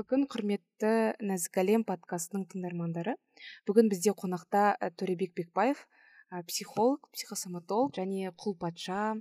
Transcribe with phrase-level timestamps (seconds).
[0.00, 3.16] қайырлы күн құрметті нәзік әлем подкастының тыңдармандары.
[3.68, 5.84] Бүгін бізде қонақта төребек бекбаев
[6.48, 9.20] психолог психосоматолог және құл патша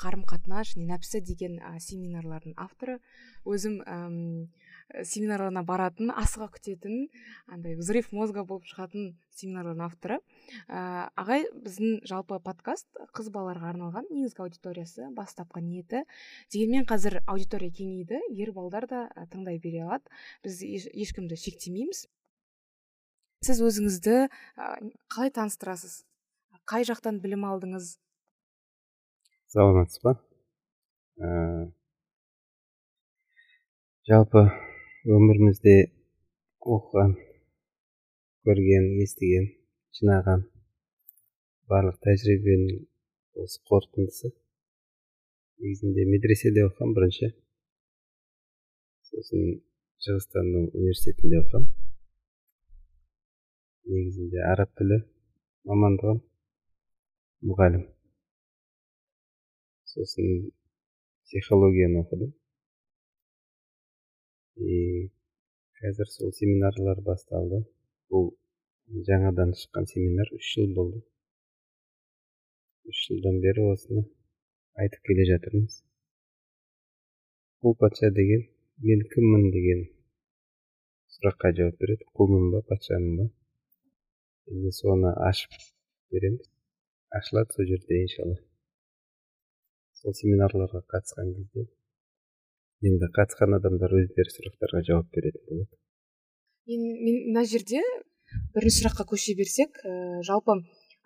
[0.00, 3.00] қарым қатынас және нәпсі деген ә, семинарлардың авторы.
[3.44, 3.82] Өзім
[4.92, 7.08] семинарларына баратын асыға күтетін
[7.50, 10.18] андай взрыв мозга болып шығатын семинарлардың авторы.
[10.68, 16.04] Ә, ағай біздің жалпы подкаст қыз балаларға арналған негізгі аудиториясы бастапқы ниеті
[16.52, 20.10] дегенмен қазір аудитория кеңейді ер балдар да тыңдай бере алады.
[20.44, 22.06] Біз еш, ешкімді шектемейміз.
[23.44, 24.28] Сіз өзіңізді
[25.12, 26.04] қалай таныстырасыз?
[26.64, 27.98] Қай жақтан білім алдыңыз?
[29.52, 30.14] Саламатсыз ба?
[31.20, 31.68] Ә,
[34.08, 34.48] жалпы
[35.04, 35.72] өмірімізде
[36.74, 37.10] оқыған
[38.48, 39.50] көрген естіген
[39.98, 40.44] жинаған
[41.68, 42.78] барлық тәжірибенің
[43.44, 44.30] осы қорытындысы.
[45.60, 47.28] Негізінде медреседе оқығанмын бірінші.
[49.10, 49.50] Сосын
[50.06, 51.74] шығыстану университетінде оқығанмын
[53.92, 55.02] негізінде араб тілі
[55.68, 56.22] мамандығым
[57.50, 57.84] мұғалім.
[59.92, 60.48] Сосын
[61.28, 62.32] психологияны оқыдым.
[64.56, 65.10] И
[65.80, 67.64] қазір сол семинарлар басталды.
[68.10, 68.30] Бұл
[69.08, 71.00] жаңадан шыққан семинар үш жыл болды.
[72.90, 74.04] Үш жылдан бері осыны
[74.84, 75.82] айтып келе жатырмыз.
[77.64, 78.46] Құл патша деген
[78.86, 79.50] мен кіммін?
[79.56, 79.86] деген
[81.16, 82.06] сұраққа жауап береді.
[82.18, 83.30] Құлмын ба патшамын ба?
[84.52, 85.54] Енді соны ашып
[86.12, 86.50] береміз.
[87.18, 88.36] Ашылады сол жерде иншалла.
[90.00, 91.68] Сол семинарларға қатысқан кезде
[92.88, 95.70] енді қатысқан адамдар өздері сұрақтарға жауап беретін болады.
[96.68, 97.80] Мен мына жерде
[98.54, 100.58] бірінші сұраққа көше берсек ә, жалпы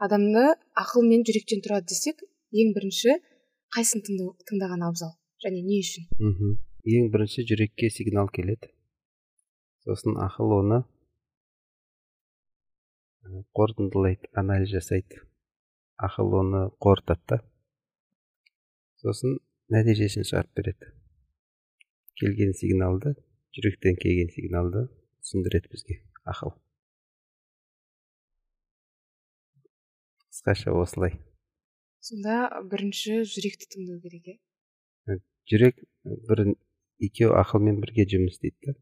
[0.03, 0.45] адамды
[0.79, 2.23] ақыл мен жүректен тұрады десек
[2.55, 3.19] ең бірінші
[3.75, 4.05] қайсысын
[4.49, 5.15] тыңдаған абзал?
[5.45, 6.09] Және не үшін?
[6.19, 6.57] Мхм.
[6.89, 8.71] Ең бірінші жүрекке сигнал келеді.
[9.85, 10.83] Сосын ақыл оны
[13.55, 15.23] қорытындылайды анализ жасайды.
[15.99, 17.41] Ақыл оны қорытады да.
[19.03, 19.39] Сосын
[19.75, 20.95] нәтижесін шығарып береді.
[22.21, 23.15] Келген сигналды
[23.57, 24.89] жүректен келген сигналды
[25.23, 26.01] түсіндіреді бізге.
[26.29, 26.55] Ақыл
[30.39, 31.19] қысқаша осылай.
[32.05, 35.19] Сонда бірінші жүректі тыңдау керек иә
[35.51, 36.43] жүрек бір
[37.03, 38.75] екеуі ақылмен бірге жұмыс істейді да.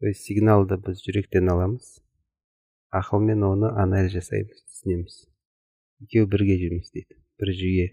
[0.00, 1.94] То есть сигналды біз жүректен аламыз
[2.92, 5.16] ақылмен оны анализ жасаймыз түсінеміз.
[6.04, 7.86] Екеуі бірге жұмыс істейді бір жүйе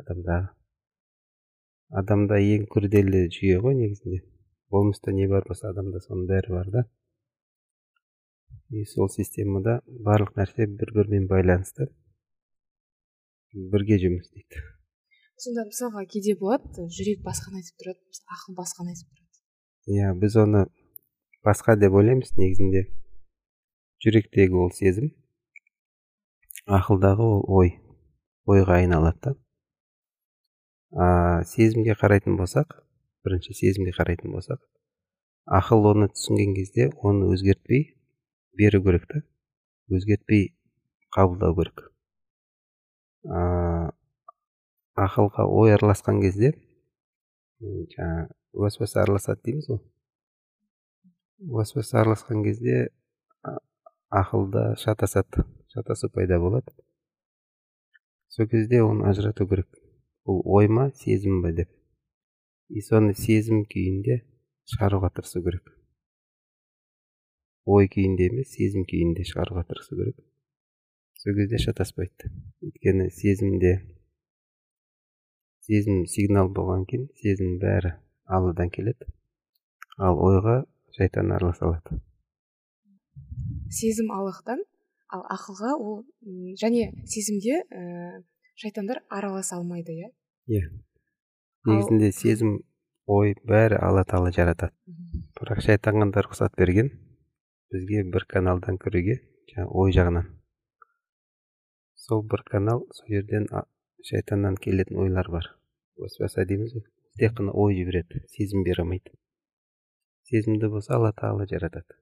[0.00, 0.38] адамда
[1.88, 4.20] адамда ең күрделі жүйе ғой негізінде
[4.70, 6.82] болмыста не бар болса адамда соның бәрі бар да
[8.70, 9.78] и сол системада
[10.08, 11.88] барлық нәрсе бір бірімен байланысты
[13.72, 14.64] бірге жұмыс істейді
[15.40, 20.64] сонда мысалға кейде болады жүрек басқаны айтып тұрады ақыл басқаны айтып тұрады иә біз оны
[21.48, 22.84] басқа деп ойлаймыз негізінде
[24.04, 25.14] жүректегі ол сезім
[26.68, 27.76] ақылдағы ол ой
[28.44, 29.36] ойға айналады да
[30.92, 32.80] ә, сезімге қарайтын болсақ
[33.24, 34.62] бірінші сезімге қарайтын болсақ
[35.48, 37.94] ақыл оны түсінген кезде оны өзгертпей
[38.58, 39.22] беру керек та.
[39.88, 40.52] Өзгертпей
[41.14, 41.84] қабылдау керек.
[43.24, 43.92] Ә,
[44.98, 46.52] ақылға ой араласқан кезде
[47.62, 49.80] жаңағы уәсуас араласады дейміз ғой.
[51.48, 52.90] Уәсуас араласқан кезде
[54.12, 56.76] ақылда шатасады шатасу пайда болады.
[58.28, 59.87] Сол кезде оны ажырату керек.
[60.28, 61.70] Бұл ой ма сезім ба деп
[62.68, 64.18] и соны сезім күйінде
[64.68, 65.70] шығаруға тырысу керек.
[67.64, 70.18] Ой күйінде емес сезім күйінде шығаруға тырысу керек.
[71.18, 72.28] Сол кезде шатаспайды.
[72.64, 73.72] Өйткені сезімде
[75.68, 79.08] сезім сигнал болған кейін сезім бәрі алладан келеді.
[79.96, 80.60] Ал ойға
[80.96, 82.02] шайтан араласа алады
[83.70, 84.60] сезім аллахтан
[85.12, 86.02] ал ақылға ол
[86.60, 88.22] және сезімге ә,
[88.58, 90.08] шайтандар араласа алмайды иә?
[90.50, 90.68] Иә.
[91.68, 92.56] Негізінде сезім
[93.06, 94.74] ой бәрі алла тағала жаратады.
[95.38, 96.90] Бірақ шайтан қандай рұқсат берген
[97.72, 99.20] бізге бір каналдан кіруге
[99.52, 100.26] жаңағы ой жағынан.
[101.94, 103.46] Сол бір канал сол жерден
[104.10, 105.52] шайтаннан келетін ойлар бар.
[105.98, 106.86] Уәсуаса дейміз ғой.
[107.18, 109.14] Тек қана ой жібереді сезім бере алмайды.
[110.30, 111.98] Сезімді болса алла тағала жаратады.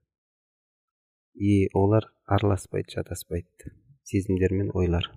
[1.34, 3.72] И олар араласпайды шатаспайды.
[4.04, 5.08] Сезімдер мен ойлар.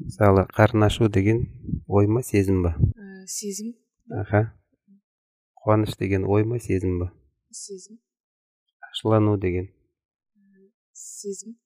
[0.00, 1.44] Мысалы қарын ашу деген
[1.86, 2.72] ой ма сезім ба?
[2.96, 3.74] Ә, сезім.
[4.10, 4.42] Аха.
[5.60, 7.10] Қуаныш деген ой ма сезім ба?
[7.50, 7.98] Сезім.
[8.90, 9.68] Ашулану деген.
[10.92, 11.56] Сезім.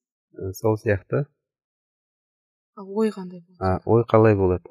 [0.61, 1.27] Сол сияқты.
[2.77, 3.83] Ой қандай болады?
[3.87, 4.71] Ой қалай болады?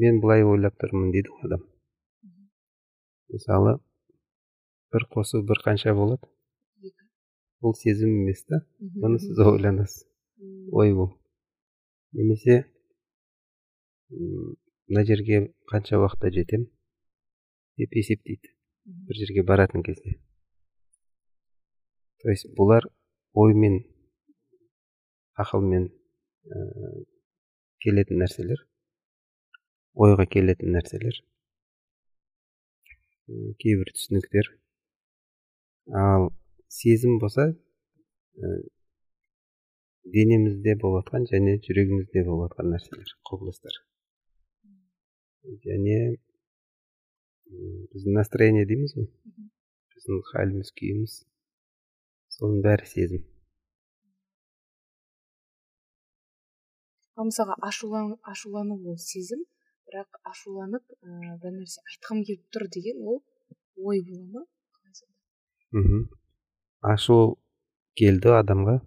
[0.00, 1.66] Мен былай ойлап тұрмын дейді ғой адам.
[3.28, 3.78] Мысалы
[4.92, 6.24] бір қосу бір қанша болады.
[6.80, 7.10] Екі.
[7.60, 8.64] Бұл сезім емес та.
[8.80, 10.06] Бұны сіз ойланасыз.
[10.72, 11.12] Ой бұл.
[12.16, 12.62] Немесе
[14.12, 15.38] мына жерге
[15.70, 16.66] қанша уақытта жетем
[17.80, 18.52] деп есептейді.
[18.84, 20.18] Бір жерге баратын кезде.
[22.22, 22.86] То есть бұлар
[23.34, 23.80] оймен
[25.42, 26.58] ақылмен ә,
[27.82, 28.62] келетін нәрселер
[29.94, 31.18] ойға келетін нәрселер
[33.62, 34.50] кейбір түсініктер.
[35.98, 36.28] Ал
[36.68, 38.52] сезім болса ә,
[40.14, 43.80] денемізде болып жатқан және жүрегімізде болып жатқан нәрселер құбылыстар.
[45.66, 45.98] Және
[47.50, 49.08] біздің настроение дейміз ғой
[49.96, 51.18] біздің халіміз күйіміз
[52.36, 53.26] соның бәрі сезім
[57.16, 59.44] ал мысалға ашулан ашулану ол сезім
[59.90, 63.22] бірақ ашуланып ыыы бір нәрсе айтқым келіп тұр деген ол
[63.76, 64.46] ой бола ма?
[65.72, 66.08] мхм
[66.94, 67.18] ашу
[67.98, 68.78] келді адамға.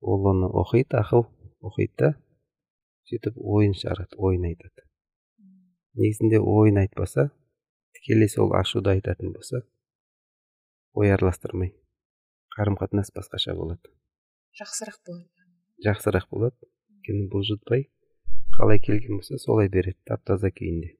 [0.00, 1.24] Ол оны оқиды ақыл
[1.70, 2.10] оқиды да
[3.10, 4.87] сөйтіп ойын шығарады ойын айтады.
[5.98, 7.28] Негізінде ойын айтпаса
[7.96, 9.62] тікелей сол ашуды айтатын болса
[10.94, 11.74] ой араластырмай
[12.56, 13.90] қарым қатынас басқаша болады.
[14.58, 15.28] Жақсырақ болады.
[15.86, 16.56] Жақсырақ болады.
[16.90, 17.84] Өйткені бұлжытпай
[18.58, 20.96] қалай келген болса солай береді тап таза күйінде.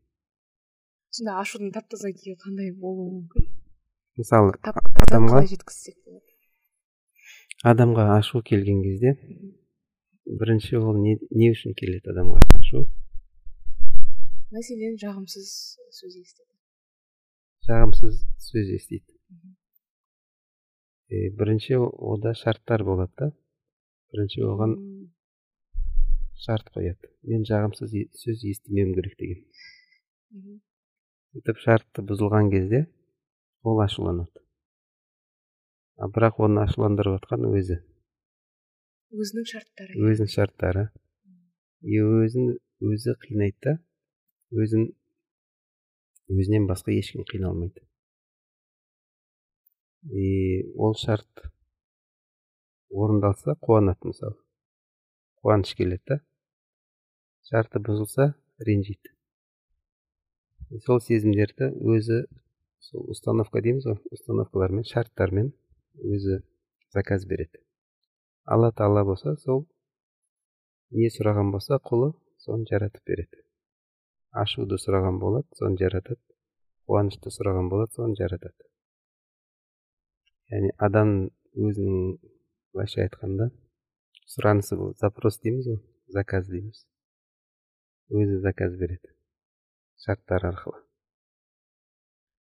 [1.10, 3.48] Сонда ашудың тап таза күйі қандай болуы мүмкін?
[4.20, 6.26] Мысалы тап адамға- жеткізсек болады?
[7.64, 9.16] адамға ашу келген кезде
[10.26, 12.84] бірінші ол не, не үшін келеді адамға ашу?
[14.54, 15.48] Мәселен жағымсыз
[15.92, 16.52] сөз естіді
[17.68, 19.18] жағымсыз сөз естиді
[21.12, 21.76] е, бірінші
[22.12, 23.28] ода шарттар болады да
[24.12, 24.72] бірінші оған
[26.44, 27.92] шарт қояды мен жағымсыз
[28.22, 29.42] сөз естімеуім керек деген
[31.34, 32.80] сөйтіп шартты бұзылған кезде
[33.68, 34.44] ол ашуланады
[36.00, 37.76] а бірақ оны ашуландырып жатқан өзі
[39.12, 40.86] өзінің шарттары өзінің шарттары
[41.82, 42.56] и өзін
[42.92, 43.76] өзі қинайды да
[44.50, 44.88] өзін
[46.28, 47.82] өзінен басқа ешкім қиналмайды.
[50.08, 51.48] И ол шарт
[52.88, 54.36] орындалса қуанады мысалы.
[55.42, 56.18] Қуаныш келеді да.
[57.48, 58.34] Шарты бұзылса
[58.64, 59.12] ренжиді.
[60.84, 62.22] Сол сезімдерді өзі
[62.84, 65.52] сол установка дейміз ғой установкалармен шарттармен
[65.96, 66.42] өзі
[66.94, 67.60] заказ береді.
[68.44, 69.66] Алла тағала болса сол
[70.90, 72.12] не сұраған болса құлы
[72.44, 73.47] соны жаратып береді.
[74.32, 76.20] Ашуды сұраған болады соны жаратады.
[76.88, 78.69] Қуанышты сұраған болады соны жаратады.
[80.52, 81.14] Яғни адам
[81.54, 82.19] өзінің
[82.72, 83.50] былайша айтқанда
[84.32, 84.94] сұранысы бұл.
[85.00, 86.84] Запрос дейміз ғой заказ дейміз.
[88.08, 89.12] Өзі заказ береді.
[90.04, 90.80] Шарттар арқылы.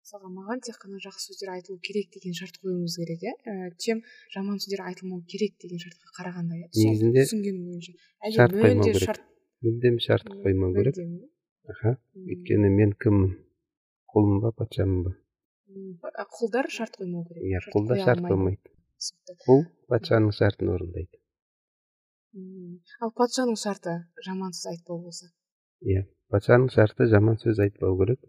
[0.07, 3.33] Мысалға маған тек қана жақсы сөздер айтылу керек деген шарт қоюымыз керек иә?
[3.43, 4.03] Ә, чем
[4.35, 6.69] жаман сөздер айтылмау керек деген шартқа қарағанда иә?
[6.77, 7.97] Негізінде түсінгенім бойынша.
[8.37, 9.25] Шарт қоймау керек.
[9.67, 11.01] мүлдем шарт қоймау керек?
[11.75, 13.37] Аха өйткені мен кіммін
[14.15, 15.17] құлмын ба патшамын ба?
[16.39, 17.43] Құлдар шарт қоймау керек.
[17.43, 18.77] Иә құлда шарт қоймайды
[19.47, 21.19] құл патшаның шартын орындайды.
[23.05, 23.97] Ал патшаның шарты
[24.29, 25.29] жамансыз айтпау болса?
[25.93, 28.21] Иә патшаның шарты жаман сөз айтпау керек.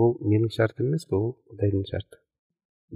[0.00, 2.22] Ол менің шартым емес қой ол құдайдың шарты.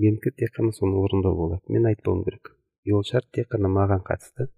[0.04, 1.64] Менікі тек қана соны орындау болады.
[1.68, 2.54] Мен айтпауым керек.
[2.85, 4.49] И ол шарт тек қана маған қатысты.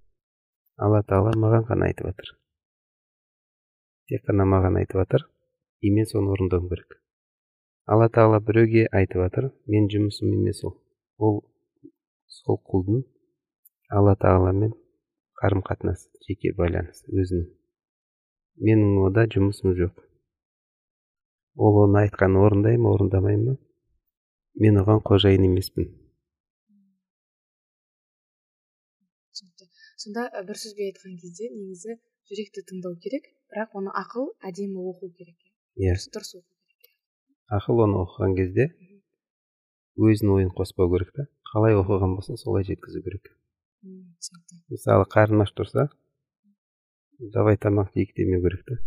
[0.79, 2.37] Алла тағала маған ғана айтып жатыр
[4.09, 5.27] тек қана маған айтып жатыр
[5.81, 6.99] и мен соны орындауым керек.
[7.87, 10.75] Алла тағала біреуге айтып жатыр мен жұмысым емес ол.
[11.19, 11.39] Ол
[12.39, 13.05] сол құлдың
[13.99, 14.75] алла тағаламен
[15.41, 17.47] қарым қатынас жеке байланыс өзінің.
[18.69, 20.03] Менің ода жұмысым жоқ.
[21.57, 23.57] Ол оны айтқанын орындай ма орындамай ма
[24.59, 25.89] мен оған қожайын емеспін.
[29.99, 31.99] Сонда бір сөзбен айтқан кезде негізі
[32.31, 35.37] жүректі тыңдау керек бірақ оны ақыл әдемі оқу керек
[35.77, 35.95] иә.
[35.95, 36.93] Дұрыс дұрыс оқу керек
[37.59, 38.67] ақыл оны оқыған кезде
[39.99, 41.27] өзінің ойын қоспау керек та.
[41.49, 43.31] Қалай оқыған болса солай жеткізу керек.
[44.69, 45.89] Мысалы қарның аш тұрса
[47.37, 48.79] давай тамақ жейік демеу керек та.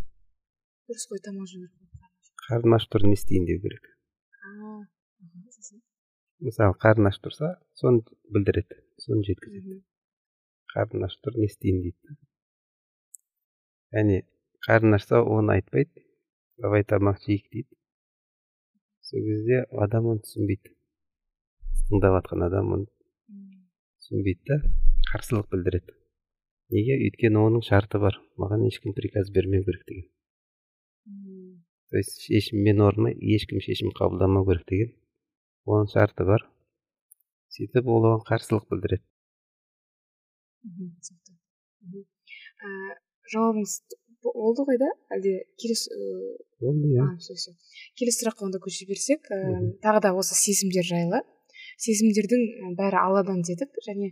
[0.88, 2.10] Дұрыс қой тамақ жеу керек
[2.48, 3.86] қарным аш тұр не істейін деу керек.
[6.42, 9.82] Мысалы қарны аш тұрса соны білдіреді соны жеткізеді.
[10.76, 12.20] Қарның аш тұр не істейін дейді
[13.92, 14.22] яғни
[14.68, 16.06] қарны ашса оны айтпайды.
[16.62, 17.70] Давай тамақ жейік дейді.
[19.02, 20.76] Сол кезде адам оны түсінбейді.
[21.90, 22.88] Тыңдап жатқан адам оны
[24.00, 24.60] түсінбейді да
[25.12, 25.98] қарсылық білдіреді.
[26.72, 26.96] Неге?
[27.08, 28.22] Өйткені оның шарты бар.
[28.40, 30.08] Маған ешкім приказ бермеу керек деген.
[31.90, 34.94] То есть шешім мен орнына ешкім шешім қабылдамау керек деген
[35.66, 36.46] оның шарты бар.
[37.52, 39.04] Сөйтіп ол оған қарсылық білдіреді.
[42.62, 42.70] Ә,
[43.34, 43.74] жауабыңыз
[44.24, 44.90] болды ғой да?
[45.14, 45.90] Әлде келесі
[46.62, 47.06] болды иә.
[47.98, 49.28] келесі сұраққа онда көше берсек
[49.84, 51.24] тағы да осы сезімдер жайлы.
[51.82, 53.74] Сезімдердің бәрі алладан дедік.
[53.88, 54.12] Және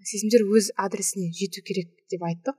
[0.00, 2.56] сезімдер өз адресіне жету керек деп айттық.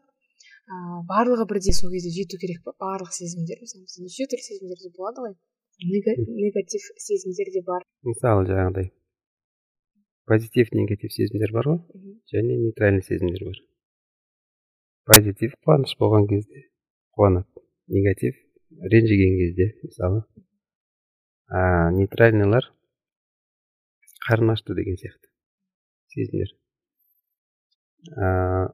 [0.72, 2.76] Ыыы барлығы бірдей сол кезде жету керек па?
[2.80, 5.36] Барлық сезімдер мысалы бізде неше түрлі сезімдер де болады ғой.
[5.82, 7.86] Негатив сезімдер де бар.
[8.06, 8.92] Мысалы жаңағыдай
[10.32, 11.80] позитив негатив сезімдер бар ғой.
[12.32, 13.58] Және нейтральный сезімдер бар.
[15.10, 16.68] Позитив қуаныш болған кезде
[17.16, 17.48] қуанады.
[17.88, 18.36] Негатив
[18.94, 20.24] ренжіген кезде мысалы
[21.52, 22.70] а нейтральныйлар
[24.28, 25.28] қарын ашты деген сияқты
[26.14, 26.54] сезімдер.
[28.16, 28.70] Ыыы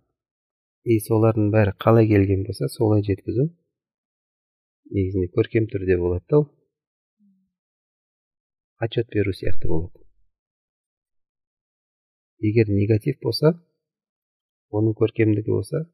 [0.88, 3.50] и солардың бәрі қалай келген болса солай жеткізу
[4.96, 6.46] негізінде көркем түрде болады да ол.
[8.80, 10.06] Отчет беру сияқты болады.
[12.40, 13.56] Егер негатив болса
[14.70, 15.88] оның көркемдігі болса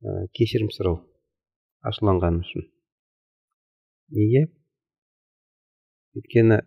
[0.00, 0.98] ә, кешірім сұрау
[1.86, 2.66] ашуланғаным үшін.
[4.16, 4.46] Неге?
[6.18, 6.60] Өйткені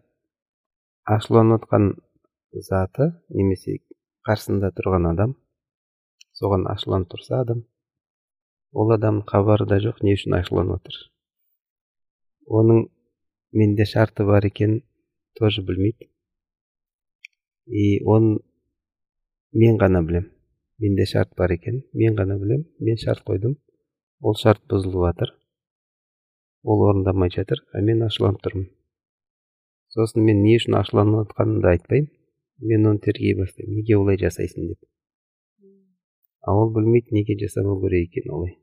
[1.16, 1.66] ашуланып
[2.68, 3.80] заты немесе
[4.28, 5.34] қарсында тұрған адам
[6.40, 7.64] соған ашуланып тұрса адам
[8.72, 11.00] ол адамның хабары да жоқ не үшін ашуланып отыр?
[12.48, 12.88] Оның
[13.52, 14.82] менде шарты бар екенін
[15.40, 16.10] тоже білмейді.
[17.68, 18.40] И оны
[19.54, 20.33] мен ғана білем
[20.84, 21.84] менде шарт бар екен.
[21.94, 22.68] Мен ғана білем.
[22.80, 23.56] Мен шарт қойдым.
[24.22, 25.34] Ол шарт бұзылып жатыр
[26.64, 27.62] ол орындамай жатыр.
[27.74, 28.70] А мен ашуланып тұрмын.
[29.94, 32.10] Сосын мен не үшін ашуланып жатқанымды айтпаймын.
[32.64, 33.76] Мен оны тергей бастаймын.
[33.78, 34.80] Неге олай жасайсың деп.
[36.42, 38.56] А ол білмейді неге жасамау керек екенін олай.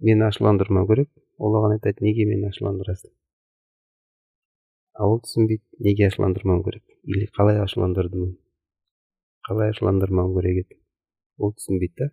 [0.00, 1.10] Мені ашуландырмау керек.
[1.38, 3.10] Ол оған айтады неге мені ашуландырасың?
[4.94, 6.84] А ол түсінбейді неге ашуландырмау керек?
[7.02, 8.36] Или қалай ашуландырдым
[9.46, 10.78] қалай ашуландырмау керек еді?
[11.38, 12.08] Ол түсінбейді да.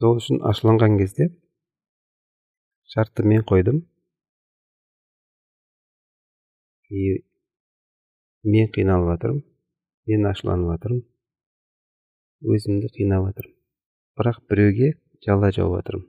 [0.00, 1.30] Сол үшін ашуланған кезде
[2.92, 3.80] шартты мен қойдым.
[6.90, 7.24] И
[8.44, 9.42] мен қиналып жатырмын.
[10.06, 11.02] Мен ашуланып жатырмын.
[12.54, 13.56] Өзімді қинап жатырмын.
[14.20, 14.92] Бірақ біреуге
[15.26, 16.06] жала жауып жатырмын.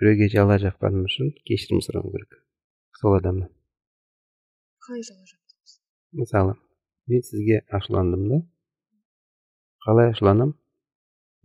[0.00, 2.40] Біреуге жала жапқаным үшін кешірім сұрауым керек.
[3.00, 3.50] Сол адамнан.
[4.86, 5.39] Қалай жала
[6.16, 6.56] мысалы
[7.10, 8.40] мен сізге ашуландым да.
[9.84, 10.56] Қалай ашуланамын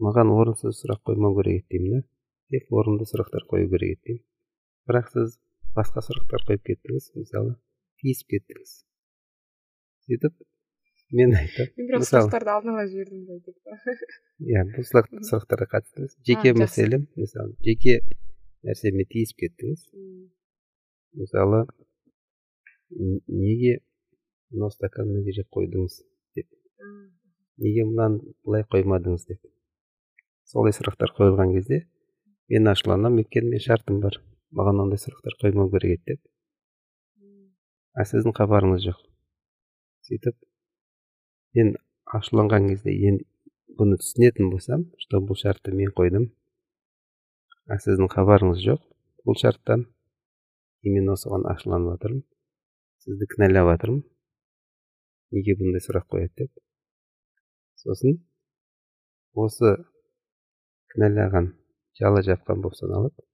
[0.03, 2.07] маған орынсыз сұрақ қоймау керек еді деймін да.
[2.53, 4.25] Тек орынды сұрақтар қою керек еді деймін.
[4.89, 5.37] Бірақ сіз
[5.77, 7.55] басқа сұрақтар қойып кеттіңіз мысалы
[8.01, 8.75] тиісіп кеттіңіз.
[10.05, 10.35] Сөйтіп
[11.15, 13.57] мен айтамын мен бірақ сұрақтарды алдын ала жібердім ғой деп
[14.51, 14.87] иә бұл
[15.29, 17.99] сұрақтарға қатысты емес жеке мәселем мысалы жеке
[18.65, 19.83] нәрсеме тиісіп кеттіңіз.
[21.15, 21.65] Мысалы
[22.89, 23.79] неге
[24.55, 25.97] мынау стакан мына жерге қойдыңыз
[26.37, 26.47] деп.
[27.61, 29.41] Неге мынаны былай қоймадыңыз деп.
[30.47, 31.81] Солай сұрақтар қойылған кезде
[32.49, 34.19] мен ашуланамын өйткені менің шартым бар.
[34.55, 36.21] Маған ондай сұрақтар қоймау керек еді деп.
[37.93, 39.01] А сіздің хабарыңыз жоқ.
[40.07, 40.37] Сөйтіп
[41.57, 41.75] мен
[42.19, 43.25] ашуланған кезде енді
[43.79, 46.29] бұны түсінетін болсам что бұл шартты мен қойдым.
[47.67, 48.81] А сіздің хабарыңыз жоқ
[49.25, 49.89] бұл шарттан.
[50.85, 52.25] И мен осыған ашуланып жатырмын
[53.05, 54.03] сізді кінәлап жатырмын
[55.33, 56.51] неге бұндай сұрақ қояды деп
[57.81, 58.19] сосын
[59.45, 59.73] осы
[60.93, 61.53] кінәлаған
[61.99, 63.25] жала жапқан болып саналады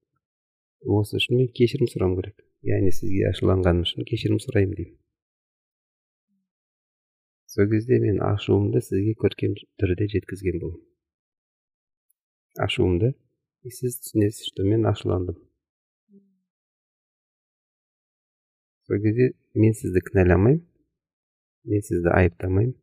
[0.98, 2.38] осы үшін мен кешірім сұрауым керек
[2.72, 4.98] яғни сізге ашуланғаным үшін кешірім сұраймын деймін
[7.52, 10.88] сол кезде мен ашуымды сізге көркем түрде жеткізген боламын
[12.66, 13.14] ашуымды
[13.68, 15.38] и сіз түсінесіз что мен ашуландым
[18.88, 20.64] сол кезде мен сізді кінәламаймын
[21.70, 22.76] мен сізді айыптамаймын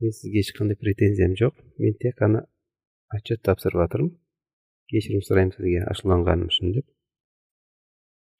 [0.00, 2.44] мен сізге ешқандай претензиям жоқ мен тек қана
[3.16, 4.12] отчет тапсырып жатырмын
[4.92, 6.88] кешірім сұраймын сізге ашуланғаным үшін деп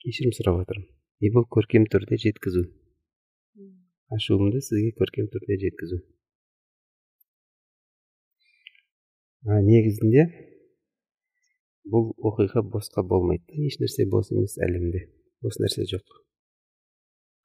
[0.04, 0.90] кешірім сұрап жатырмын
[1.24, 2.66] и бұл көркем түрде жеткізу
[4.18, 6.02] ашуымды сізге көркем түрде жеткізу
[9.46, 10.28] а негізінде
[11.90, 15.06] бұл оқиға босқа болмайды ешнәрсе бос емес әлемде
[15.42, 16.25] бос нәрсе жоқ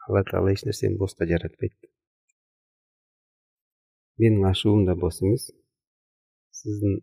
[0.08, 1.92] алла тағала ешнәрсені босқа жаратпайды
[4.22, 5.50] менің ашуым да бос емес
[6.62, 7.00] сіздің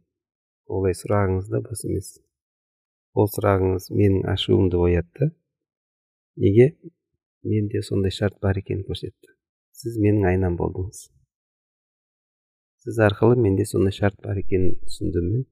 [0.79, 2.15] олай сұрағыңыз да бос емес
[3.19, 5.31] ол сұрағыңыз менің ашуымды оятты
[6.45, 6.69] неге
[7.43, 9.35] менде сондай шарт бар екенін көрсетті
[9.83, 11.05] сіз менің айнам болдыңыз
[12.85, 15.47] сіз арқылы менде сондай шарт бар екенін түсіндім мен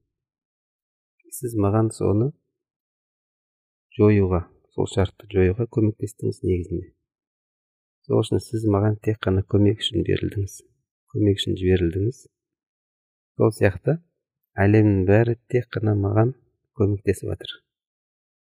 [1.39, 2.31] сіз маған соны
[3.97, 6.96] жоюға сол шартты жоюға көмектестіңіз негізінде
[8.07, 10.53] сол үшін сіз маған тек қана көмек үшін берілдіңіз.
[11.11, 12.19] Көмек үшін жіберілдіңіз.
[13.35, 13.97] Сол сияқты
[14.63, 16.31] әлемнің бәрі тек қана маған
[16.79, 17.51] көмектесіп жатыр.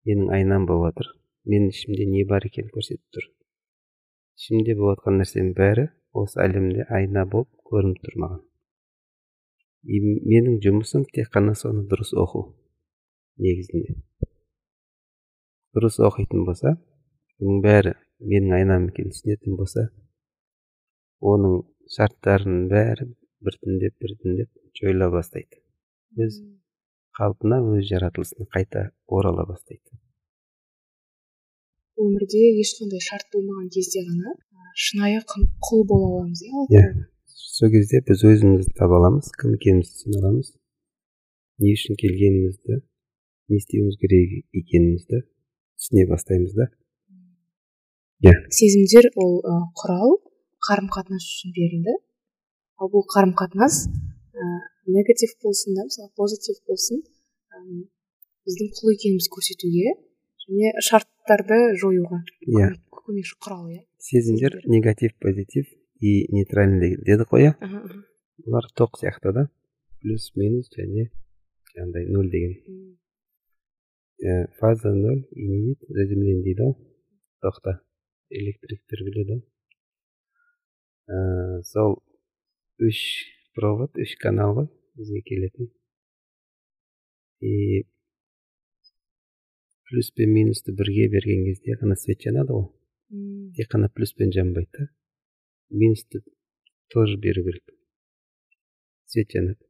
[0.10, 1.12] Менің айнам болып жатыр.
[1.46, 3.30] Менің ішімде не бар екенін көрсетіп тұр.
[4.42, 5.86] Ішімде болып жатқан нәрсенің бәрі
[6.18, 8.42] осы әлемде айна болып көрініп тұр маған.
[9.84, 12.48] И менің жұмысым тек қана соны дұрыс оқу
[13.44, 14.00] негізінде.
[15.78, 16.74] Дұрыс оқитын болса
[17.38, 17.94] бұның бәрі
[18.32, 19.88] менің айнам екенін түсінетін болса
[21.34, 21.60] оның
[21.96, 23.10] шарттарының бәрі
[23.44, 24.50] біртіндеп біртіндеп
[24.80, 25.60] жойыла бастайды.
[26.18, 26.40] Өз
[27.18, 30.00] қалпына өз жаратылысына қайта орала бастайды.
[32.00, 34.34] Өмірде ешқандай шарт болмаған кезде ғана
[34.86, 36.86] шынайы құл бола аламыз иә иә.
[37.28, 40.50] сол кезде біз өзімізді таба аламыз кім екенімізді түсіне аламыз
[41.62, 46.72] не үшін келгенімізді не істеуіміз керек екенімізді түсіне бастаймыз да.
[48.24, 48.34] Иә.
[48.50, 50.18] сезімдер ол ә, құрал
[50.64, 51.98] қарым қатынас үшін берілді.
[52.80, 54.48] Ал бұл қарым қатынас ә,
[54.88, 57.62] негатив болсын да мысалы позитив болсын ә,
[58.48, 59.94] біздің құл екенімізді көрсетуге
[60.48, 62.74] және шарттарды жоюға иә.
[62.92, 63.84] көмекші құрал иә.
[64.00, 65.68] Сезімдер негатив позитив
[66.00, 67.54] и нейтральный дедік қой иә?
[68.44, 69.48] Бұлар тоқ сияқты да.
[70.02, 71.12] Плюс минус және
[71.72, 72.54] жаңағыдай нөл деген.
[74.60, 76.76] Фаза нөл и не дейді заземление дейді ғой.
[77.44, 77.80] Тоқта.
[78.40, 79.44] Электриктер біледі ғой
[81.70, 81.98] сол
[82.90, 83.00] үш
[83.58, 85.70] провод үш канал ғой бізге келетін
[87.44, 87.84] и
[89.90, 92.68] плюс пен минусты бірге берген кезде ғана свет жанады ғой
[93.58, 94.88] тек қана плюспен жанбайды да
[95.70, 96.24] минусты
[96.96, 97.76] тоже беру керек
[99.06, 99.62] свет жанады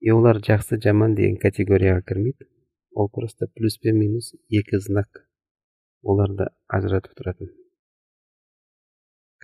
[0.00, 2.48] и олар жақсы жаман деген категорияға кірмейді
[2.94, 5.26] ол просто плюс пен минус екі знак
[6.02, 7.52] оларды ажыратып тұратын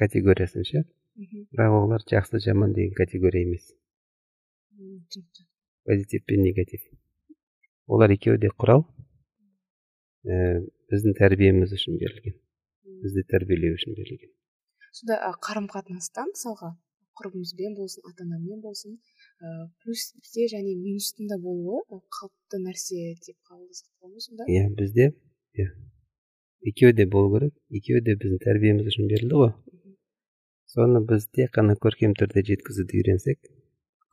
[0.01, 0.85] категориясын ше
[1.53, 3.73] бірақ олар жақсы жаман деген категория емес
[5.85, 6.81] позитив пен негатив.
[7.87, 8.85] Олар екеуі де құрал.
[10.23, 12.37] Ә, біздің тәрбиеміз үшін берілген.
[13.03, 14.31] Бізді тәрбиелеу үшін берілген.
[14.95, 16.77] Сонда қарым қатынаста мысалға
[17.19, 18.95] құрбымызбен болсын ата анамен болсын
[19.43, 24.47] ә, плюсте және минустың да болуы қалыпты нәрсе деп қабылдасақ болады ма сонда?
[24.47, 25.11] Иә бізде
[25.59, 25.69] иә.
[26.63, 27.59] Екеуі де болу керек.
[27.69, 29.53] Екеуі де біздің тәрбиеміз үшін берілді ғой.
[30.73, 33.53] Соны біз тек қана көркем түрде жеткізуді үйренсек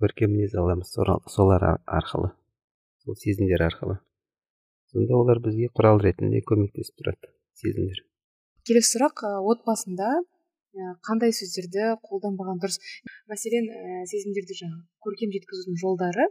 [0.04, 2.34] көркем мінез аламыз солар арқылы
[3.04, 3.98] сол сезімдер арқылы.
[4.92, 8.04] Сонда олар бізге құрал ретінде көмектесіп тұрады сезімдер.
[8.68, 10.10] Келесі сұрақ отбасында
[11.08, 12.80] қандай сөздерді қолданбаған дұрыс?
[13.32, 16.28] Мәселен ә, сезімдерді жаңағы көркем жеткізудің жолдары.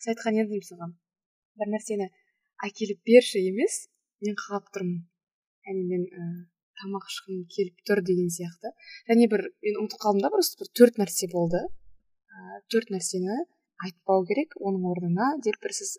[0.00, 0.90] Сіз айтқан едіңіз мысалға
[1.60, 2.08] бір нәрсені
[2.66, 3.86] әкеліп берші емес
[4.24, 5.04] мен қалап тұрмын
[5.68, 6.06] яғни мен
[6.80, 8.72] тамақ ішкім келіп тұр деген сияқты.
[9.10, 11.62] Және бір мен ұмытып қалдым да просто бір төрт нәрсе болды.
[12.30, 13.36] Ә, төрт нәрсені
[13.84, 15.96] айтпау керек оның орнына деп бір сіз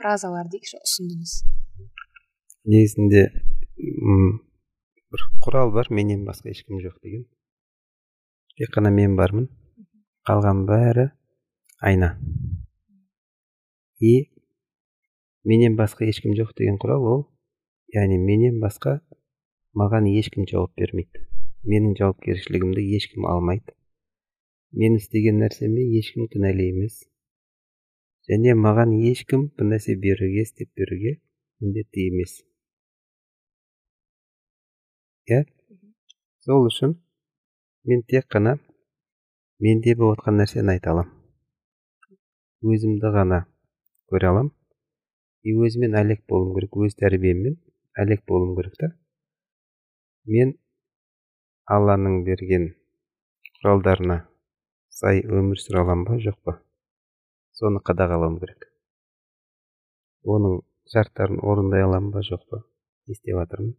[0.00, 1.34] фразалар дейікші ұсындыңыз.
[2.66, 3.22] Негізінде
[5.12, 7.26] бір құрал бар менен басқа ешкім жоқ деген.
[8.56, 9.48] Тек қана мен бармын.
[10.26, 11.10] Қалған бәрі
[11.80, 12.16] айна.
[14.00, 14.32] И
[15.44, 17.22] менен басқа ешкім жоқ деген құрал ол
[17.94, 18.98] яғни менен басқа
[19.80, 21.24] маған ешкім жауап бермейді.
[21.66, 23.74] Менің жауапкершілігімді ешкім алмайды.
[24.72, 27.02] Мен істеген нәрсеме ешкім кінәлі емес.
[28.30, 31.16] Және маған ешкім бір нәрсе беруге істеп беруге
[31.60, 32.38] міндетті емес.
[35.30, 35.44] Иә?
[36.46, 36.96] Сол үшін
[37.86, 38.58] мен тек қана
[39.62, 41.16] менде болып жатқан нәрсені айта аламын
[42.74, 43.40] өзімді ғана
[44.10, 44.52] көре аламын
[45.46, 47.58] и өзімен әлек болуым керек өз тәрбиеммен
[48.02, 48.88] әлек болуым керек та.
[50.26, 50.52] Мен
[51.76, 52.64] алланың берген
[53.58, 54.16] құралдарына
[55.00, 56.54] сай өмір сүре аламын ба жоқ па?
[57.58, 58.66] Соны қадағалауым керек.
[60.36, 60.60] Оның
[60.92, 62.62] шарттарын орындай аламын ба жоқ па?
[63.06, 63.74] Не істеп жатырмын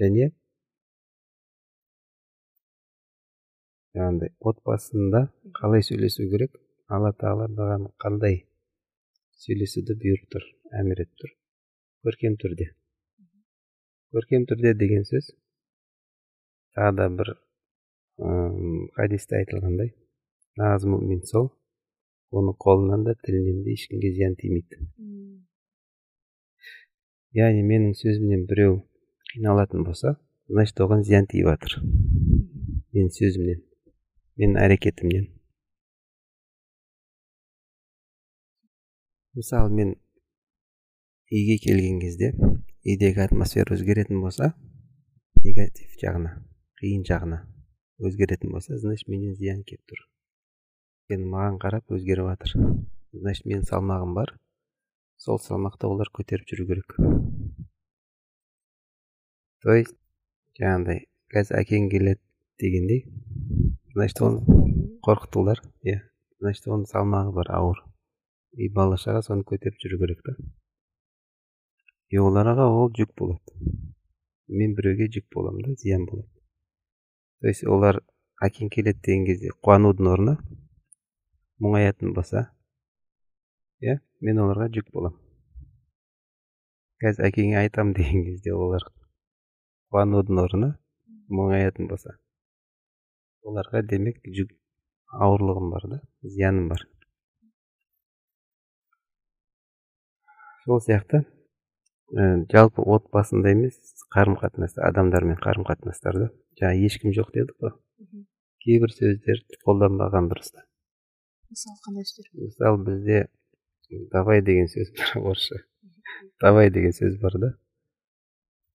[0.00, 0.30] және
[3.94, 5.24] жаңағыдай отбасында
[5.60, 6.56] қалай сөйлесу керек?
[6.88, 8.42] Алла тағала маған қандай
[9.44, 10.46] сөйлесуді бұйырып тұр
[10.80, 11.34] әмір етіп тұр?
[12.06, 12.72] Көркем түрде.
[14.14, 15.30] Көркем түрде деген сөз.
[16.76, 17.32] Тағы да бір
[18.96, 19.94] хадисте айтылғандай
[20.60, 21.48] нағыз мүмин сол
[22.36, 24.78] оның қолынан да тілінен де ешкімге зиян тимейді.
[27.38, 28.76] Яғни менің сөзімнен біреу
[29.32, 30.16] қиналатын болса
[30.50, 31.76] значит оған зиян тиіп жатыр
[32.92, 33.62] менің сөзімнен
[34.40, 35.28] менің әрекетімнен.
[39.38, 39.94] Мысалы мен
[41.30, 42.32] үйге келген кезде
[42.84, 44.52] үйдегі атмосфера өзгеретін болса
[45.44, 46.36] негатив жағына
[46.80, 47.42] қиын жағына
[48.00, 50.00] өзгеретін болса значит менен зиян келіп тұр.
[51.10, 52.52] Өйткені маған қарап өзгеріп жатыр.
[53.12, 54.32] Значит менің салмағым бар.
[55.20, 56.94] Сол салмақты олар көтеріп жүру керек.
[59.60, 59.96] То есть
[60.56, 62.20] жаңағыдай қазір әкең келеді
[62.62, 63.02] дегендей
[63.92, 64.40] значит оны
[65.04, 65.98] қорқытулар иә
[66.38, 67.84] значит оның салмағы бар ауыр.
[68.56, 70.38] И бала шаға соны көтеріп жүру керек та.
[72.10, 73.54] И оларға ол жүк болады
[74.60, 76.28] мен біреуге жүк боламын да зиян болады
[77.40, 78.00] то есть олар
[78.46, 80.36] әкең келеді деген кезде қуанудың орнына
[81.62, 82.46] мұңаятын болса
[83.84, 85.20] иә мен оларға жүк боламын
[87.04, 88.84] қазір әкеңе айтамын деген кезде олар
[89.94, 90.74] қуанудың орнына
[91.38, 92.18] мұңаятын болса
[93.46, 94.56] оларға демек жүк
[95.26, 96.88] ауырлығым бар да зияным бар
[100.64, 101.22] сол сияқты
[102.14, 103.78] ә, жалпы отбасында емес
[104.14, 107.74] қарым қатынаста адамдармен қарым қатынастарда жаңа ешкім жоқ дедік қой.
[108.64, 110.64] Кейбір сөздерді қолданбаған дұрыс та.
[111.50, 112.30] Мысалы қандай сөздер?
[112.34, 113.20] Мысалы бізде
[114.12, 115.62] давай деген сөз бар орысша.
[116.42, 117.50] Давай деген сөз бар да.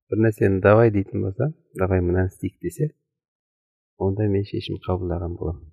[0.10, 2.92] Бір нәрсені давай дейтін болса давай мынаны істейік десе
[3.98, 5.72] онда мен шешім қабылдаған боламын.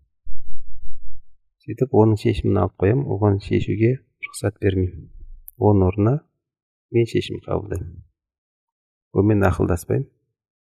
[1.62, 3.92] Сөйтіп оның шешімін алып қоямын оған шешуге
[4.26, 5.10] рұқсат бермеймін.
[5.58, 6.14] Оның орнына
[6.92, 8.02] мен шешім қабылдаймын
[9.12, 10.08] онымен ақылдаспаймын.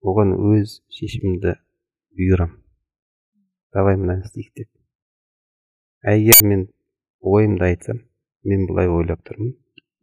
[0.05, 1.55] Оған өз шешімімді
[2.19, 2.59] бұйырамын.
[3.73, 4.71] Давай мынаны істейік деп.
[6.05, 6.67] Егер мен
[7.21, 8.03] ойымды айтсам
[8.45, 9.55] мен былай ойлап тұрмын.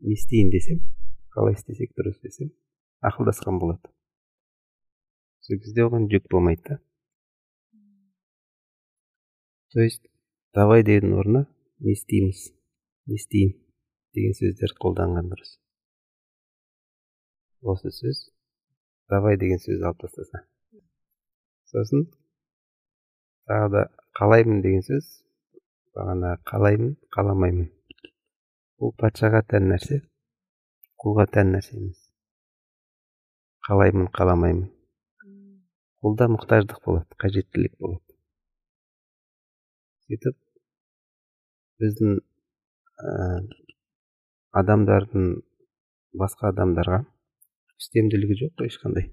[0.01, 0.79] Не істейін десем
[1.35, 2.49] қалай істесек дұрыс десем
[3.05, 3.91] ақылдасқан болады.
[5.45, 6.79] Сол кезде оған жүк болмайды да.
[9.71, 10.07] То есть
[10.55, 11.45] давай деудің орнына
[11.79, 12.49] не істейміз
[13.05, 13.53] не істейін
[14.15, 15.59] деген сөздер қолданған дұрыс.
[17.61, 18.21] Осы сөз.
[19.11, 20.43] Давай деген сөзді алып тастаса.
[21.71, 22.05] Сосын
[23.49, 23.83] тағы да
[24.17, 25.09] қалаймын деген сөз.
[25.95, 27.67] Бағана қалаймын қаламаймын.
[28.79, 30.01] Бұл патшаға тән нәрсе
[31.01, 31.97] құлға тән нәрсе емес.
[33.67, 34.69] Қалаймын қаламаймын.
[36.01, 38.15] Құлда мұқтаждық болады қажеттілік болады.
[40.07, 40.37] Сөйтіп
[41.81, 42.15] біздің
[43.01, 43.11] ә,
[44.61, 45.27] адамдардың
[46.21, 47.03] басқа адамдарға
[47.81, 49.09] үстемділігі жоқ қой ешқандай.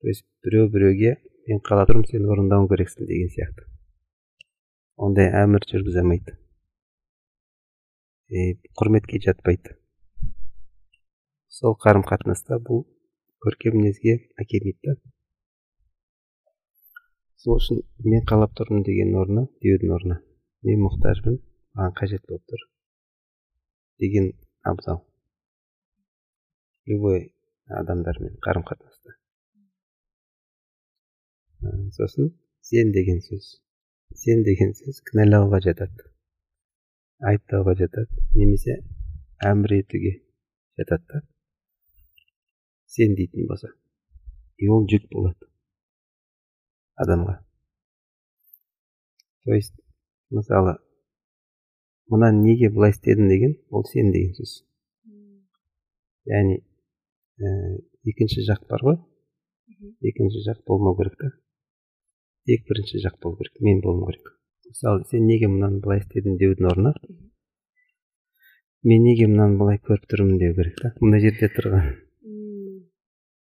[0.00, 1.16] То есть біреу біреуге
[1.48, 3.64] мен қала тұрмын сен орындауың керексің деген сияқты.
[4.98, 6.36] Ондай әмір жүргізе алмайды
[8.28, 9.76] e, құрметке жатпайды.
[11.48, 12.84] Сол қарым қатынаста бұл
[13.44, 14.96] көркем мінезге әкелмейді да.
[17.38, 20.20] Сол үшін мен қалап тұрмын деген орнына деудің орнына
[20.68, 21.40] мен мұқтажбын
[21.78, 22.64] маған қажет болып тұр
[24.02, 24.32] деген
[24.62, 25.04] абзал.
[26.86, 27.30] Любой
[27.68, 29.16] адамдармен қарым қатынаста
[31.96, 32.30] сосын
[32.62, 33.48] сен деген сөз
[34.16, 36.06] сен деген сөз кінәлауға жатады.
[37.28, 38.78] Айыптауға жатады немесе
[39.44, 40.12] әмір етуге
[40.78, 41.22] жатады да.
[42.86, 43.72] Сен дейтін болса
[44.56, 45.50] и ол жүк болады
[46.96, 47.38] адамға.
[49.44, 49.74] То есть
[50.30, 50.78] мысалы
[52.08, 54.62] мынаны неге былай істедің деген ол сен деген сөз.
[56.28, 56.62] Яғни
[57.38, 57.50] ә,
[58.10, 58.98] екінші жақ бар ғой.
[60.02, 61.30] Екінші жақ болмау керек та.
[62.48, 64.32] Тек бірінші жақ болу керек мен болуым керек.
[64.68, 66.94] Мысалы сен неге мынаны былай істедің деудің орнына
[68.88, 70.92] мен неге мынаны былай көріп тұрмын деу керек та.
[71.02, 71.88] Мына жерде тұрған.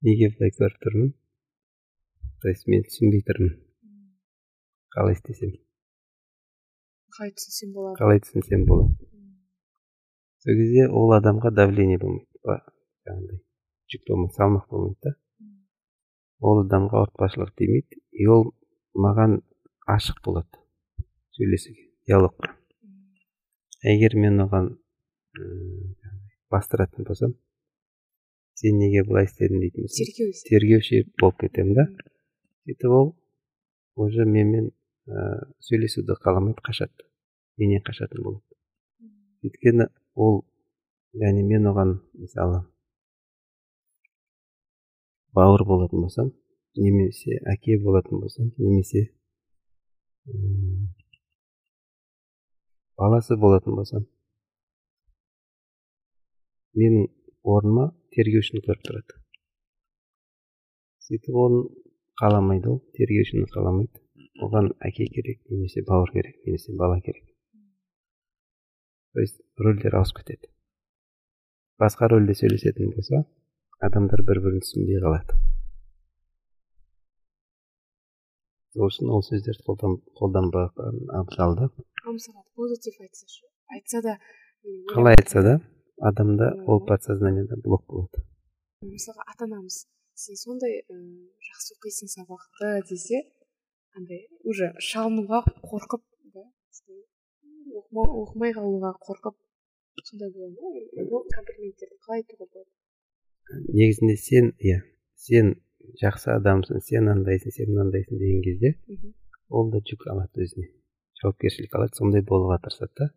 [0.07, 1.13] Неге былай көріп тұрмын?
[2.41, 3.55] То есть мен түсінбей тұрмын.
[4.93, 5.57] Қалай істесем?
[7.17, 7.97] Қалай түсінсем болады?
[8.01, 9.11] Қалай түсінсем болады?
[10.45, 12.61] Сол кезде ол адамға давление болмайды
[13.07, 13.46] жаңағыдай
[13.91, 15.15] жүк болмайды салмақ болмайды да
[16.39, 18.51] ол адамға ауыртпашылық тимейді и ол
[19.07, 19.39] маған
[19.95, 20.61] ашық болады
[21.37, 22.53] сөйлесуге диалогқа
[23.93, 24.71] егер мен оған
[26.51, 27.35] бастыратын болсам
[28.59, 31.87] сен неге былай істедің дейтін болсам тергеу тергеуші болып кетемін да
[32.65, 33.13] сөйтіп ол
[33.95, 34.71] уже менімен
[35.07, 37.07] ә, сөйлесуді қаламайды қашады
[37.57, 40.41] менен қашатын болады өйткені ол
[41.13, 42.63] яғни мен оған мысалы
[45.37, 46.33] бауыр болатын болсам
[46.75, 49.07] немесе әке болатын болсам немесе
[52.97, 54.07] баласы болатын болсам
[56.77, 57.07] менің
[57.53, 59.15] орныма тергеушіні көріп тұрады.
[61.07, 61.61] Сөйтіп оны
[62.21, 64.03] қаламайды ол тергеушіні қаламайды.
[64.43, 67.23] Оған әке керек немесе бауыр керек немесе бала керек.
[69.13, 70.51] То есть рөлдер ауысып кетеді.
[71.81, 73.23] Басқа рөлде сөйлесетін болса
[73.85, 75.37] адамдар бір бірін түсінбей қалады.
[78.73, 79.63] Сол үшін ол сөздерді
[80.17, 81.69] қолданбаған абзал да
[82.57, 84.17] позитив айтсашы айтса да
[84.93, 85.53] қалай айтса да
[86.09, 88.23] адамда ол подсознаниеда блок болады.
[88.81, 90.81] Мысалға ата анамыз сен сондай
[91.49, 93.23] жақсы оқисың сабақты десе
[93.97, 96.45] андай уже шалынуға қорқып да
[97.93, 99.37] оқымай қалуға қорқып
[100.09, 101.23] сондай болады ма?
[101.35, 102.69] Комплименттерді қалай айтуға болады?
[103.49, 104.81] Негізінде сен иә
[105.27, 105.53] сен
[106.01, 108.73] жақсы адамсың сен андайсың сен мынандайсың деген кезде
[109.49, 110.67] ол да жүк алады өзіне.
[111.21, 113.07] Жауапкершілік алады сондай болуға тырысады да.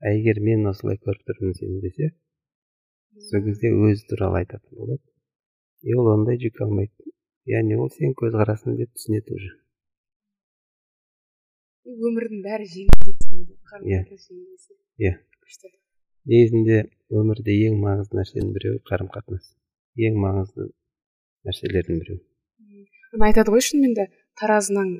[0.00, 2.10] А егер мен осылай көріп тұрмын сені десе
[3.30, 5.02] сол кезде өзі туралы айтатын болады.
[5.82, 7.14] И ол ондай жүк алмайды.
[7.48, 9.50] Яғни ол сенің көзқарасың деп түсінеді уже.
[11.88, 13.58] Өмірдің бәрі жеңіл түсінеді.
[13.88, 14.02] Иә.
[14.98, 15.14] Иә.
[15.40, 15.77] Күшті.
[16.28, 16.80] Негізінде
[17.20, 19.52] өмірде ең маңызды нәрсенің біреуі қарым қатынас
[20.08, 20.68] ең маңызды
[21.48, 22.22] нәрселердің біреуі.
[23.28, 24.08] Айтады ғой шынымен де
[24.40, 24.90] таразының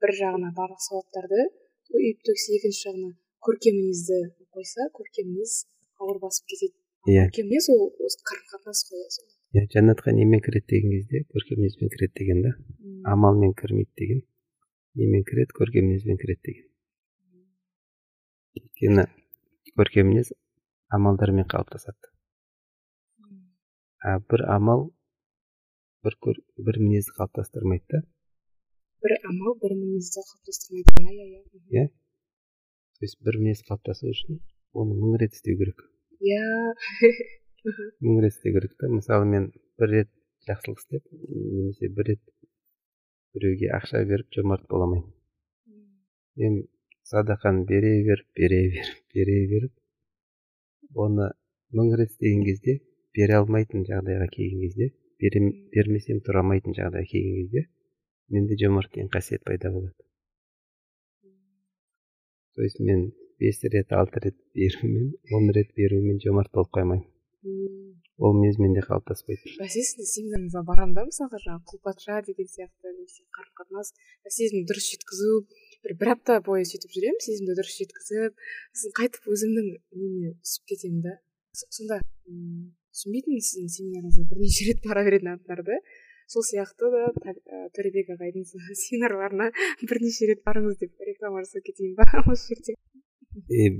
[0.00, 1.44] бір жағына барлық сауаптарды
[1.92, 3.10] үйіп төксе екінші жағына
[3.44, 4.20] көркем мінезді
[4.54, 5.66] қойса көркем мінез
[6.00, 6.74] ауыр басып кетеді.
[7.08, 7.28] Иә.
[7.28, 9.04] көркем мінез ол осы қарым қатынас қой
[9.56, 12.52] иә жәннатқа немен кіреді деген кезде көркем мінезбен кіреді деген да.
[13.12, 14.22] Амалмен кірмейді деген
[14.94, 16.66] немен кіреді көркем мінезбен кіреді деген.
[18.60, 19.06] Өйткені
[19.76, 20.32] көркем мінез
[20.96, 22.10] амалдармен қалыптасады.
[24.00, 24.88] А бір амал
[26.04, 28.00] бір көр, бір мінезді қалыптастырмайды да.
[29.04, 30.94] Бір амал бір мінезді қалыптастырмайды.
[31.04, 31.42] Иә иә
[31.82, 31.84] иә.
[32.98, 34.40] То есть бір мінез қалыптасу үшін
[34.72, 35.84] оны мың рет істеу керек.
[36.20, 36.42] Иә.
[38.04, 38.88] Мың рет істеу керек та.
[38.88, 39.50] Мысалы мен
[39.80, 40.10] бір рет
[40.48, 42.22] жақсылық істеп немесе бір рет
[43.36, 45.12] біреуге ақша беріп жомарт бола алмаймын.
[46.40, 46.62] Мен
[47.08, 49.74] садақаны бере беріп бере беріп бере беріп
[50.94, 51.30] оны
[51.76, 52.80] мың рет істеген кезде
[53.16, 54.90] бере алмайтын жағдайға келген кезде
[55.74, 57.66] бермесем тұра алмайтын жағдайға келген кезде
[58.28, 59.94] менде жомарт деген қасиет пайда болады.
[62.54, 67.06] То есть мен бес рет алты рет берумен он рет берумен жомарт болып қоймаймын.
[68.20, 69.54] Ол мінез менде қалыптаспайды.
[69.60, 73.92] Бәсе сіздің семинарыңызға барамын да мысалға жаңағы құлпатша деген сияқты немесе қарым қатынас
[74.28, 75.30] сезімді дұрыс жеткізу
[75.86, 81.00] бір бір апта бойы сөйтіп жүремін сезімді дұрыс жеткізіп сосын қайтып өзімнің неме түсіп кетемін
[81.06, 81.16] да.
[81.56, 85.80] Сонда түсінбейтінмін сіздің семинарыңызға бірнеше рет бара беретін адамдарды
[86.30, 87.08] сол сияқты да
[87.74, 88.44] төребек ағайдың
[88.84, 89.48] семинарларына
[89.80, 92.76] бірнеше рет барыңыз деп реклама жасап кетейін ба осы жерде?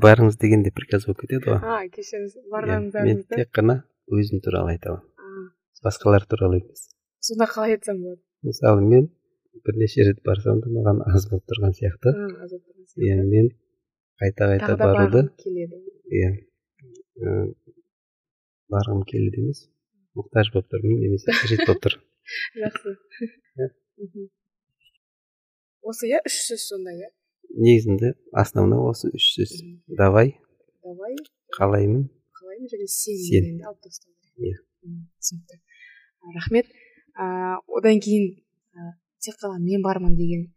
[0.02, 1.60] Барыңыз дегенде приказ болып кетеді ғой.
[1.60, 5.10] А кешіріңіз барғаныңызда мен тек қана өзім туралы айта аламын
[5.84, 6.88] басқалар туралы емес.
[7.20, 8.20] Сонда қалай айтсам болады?
[8.42, 9.08] Мысалы мен
[9.64, 12.12] бірнеше рет барсам да маған аз болып тұрған сияқты.
[13.00, 13.50] Иә мен
[14.20, 15.24] қайта қайта баруды
[16.10, 16.32] иә.
[18.70, 19.64] Барғым келеді емес.
[20.16, 21.98] Мұқтаж болып тұрмын немесе қажет болып тұр
[22.64, 22.96] жақсы.
[25.80, 27.10] Осы иә үш сөз сонда иә?
[27.56, 29.56] Негізінде основной осы үш сөз.
[29.88, 30.36] Давай.
[30.84, 31.16] Давай.
[31.56, 32.08] Қалаймын.
[32.60, 33.64] Қалаймын және сен сен.
[33.64, 34.58] алып тастау иә.
[35.20, 35.60] Түсінікті.
[36.36, 36.66] Рахмет.
[37.16, 38.36] Ыыы одан кейін
[39.20, 40.52] тек қана мен бармын деген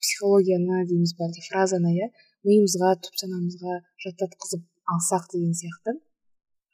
[0.00, 2.10] психологияны дейміз ба әлде фразаны иә
[2.46, 4.62] миымызға түп санамызға жаттатқызып
[4.94, 5.98] алсақ деген сияқты.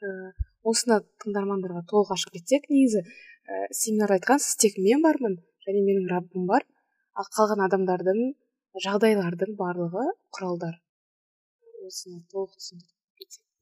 [0.02, 0.32] Ыыы
[0.64, 6.08] осыны тыңдармандарға толық ашып кетсек негізі ә, семинарда айтқан сіз тек мен бармын және менің
[6.12, 6.66] раббым бар.
[7.14, 8.20] Ал қалған адамдардың
[8.86, 10.78] жағдайлардың барлығы құралдар.
[11.86, 13.01] Осыны толық түсіндіріп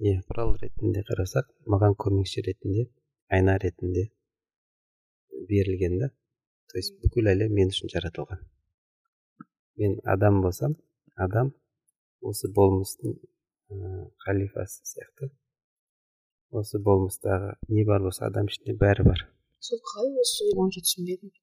[0.00, 2.86] иә құрал ретінде қарасақ маған көмекші ретінде
[3.36, 4.06] айна ретінде
[5.48, 6.08] берілген да.
[6.70, 8.40] То есть бүкіл әлем мен үшін жаратылған.
[9.80, 10.76] Мен адам болсам
[11.16, 11.50] адам
[12.22, 15.30] осы болмыстың ә, халифасы сияқты.
[16.50, 19.26] Осы болмыстағы не бар болса адам ішінде бәрі бар.
[19.58, 21.34] Сол қалай осы онша түсінбедім.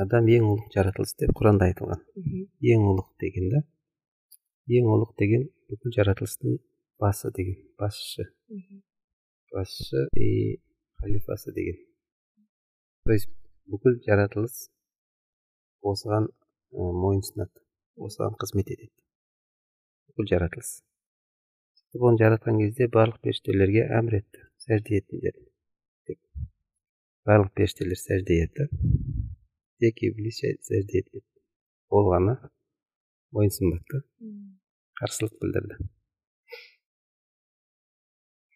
[0.00, 2.06] Адам ең ұлық жаратылыс деп құранда айтылған.
[2.72, 3.64] Ең ұлық деген да
[4.70, 6.58] ең ұлық деген бүкіл жаратылыстың
[7.00, 8.26] басы деген басшысы
[9.52, 10.60] басшы и
[11.00, 11.78] халифасы деген
[13.04, 13.30] то есть
[13.70, 14.56] бүкіл жаратылыс
[15.92, 17.64] осыған ә, мойынсынады
[18.06, 18.92] осыған қызмет етеді
[20.10, 20.72] бүкіл жаратылыс
[21.98, 25.40] оны жаратқан кезде барлық періштелерге әмір етті сәжде етіңдер
[27.30, 28.68] барлық періштелер сәжде етті
[29.82, 31.26] тек иблис сәжде етпеді
[31.96, 32.36] ол ғана
[33.36, 34.04] мойынсұнбады
[35.00, 35.80] қарсылық білдірді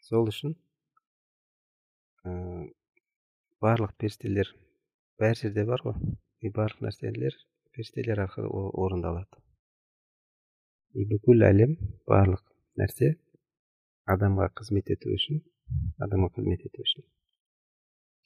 [0.05, 0.53] сол үшін
[2.29, 2.33] ә,
[3.65, 4.51] барлық періштелер
[5.21, 5.97] бәр жерде бар ғой.
[6.45, 7.37] И барлық нәрселер
[7.73, 8.51] періштелер арқылы
[8.85, 9.41] орындалады.
[10.95, 11.77] И бүкіл әлем
[12.11, 12.43] барлық
[12.81, 13.15] нәрсе
[14.15, 15.41] адамға қызмет ету үшін
[16.05, 17.07] адамға қызмет ету үшін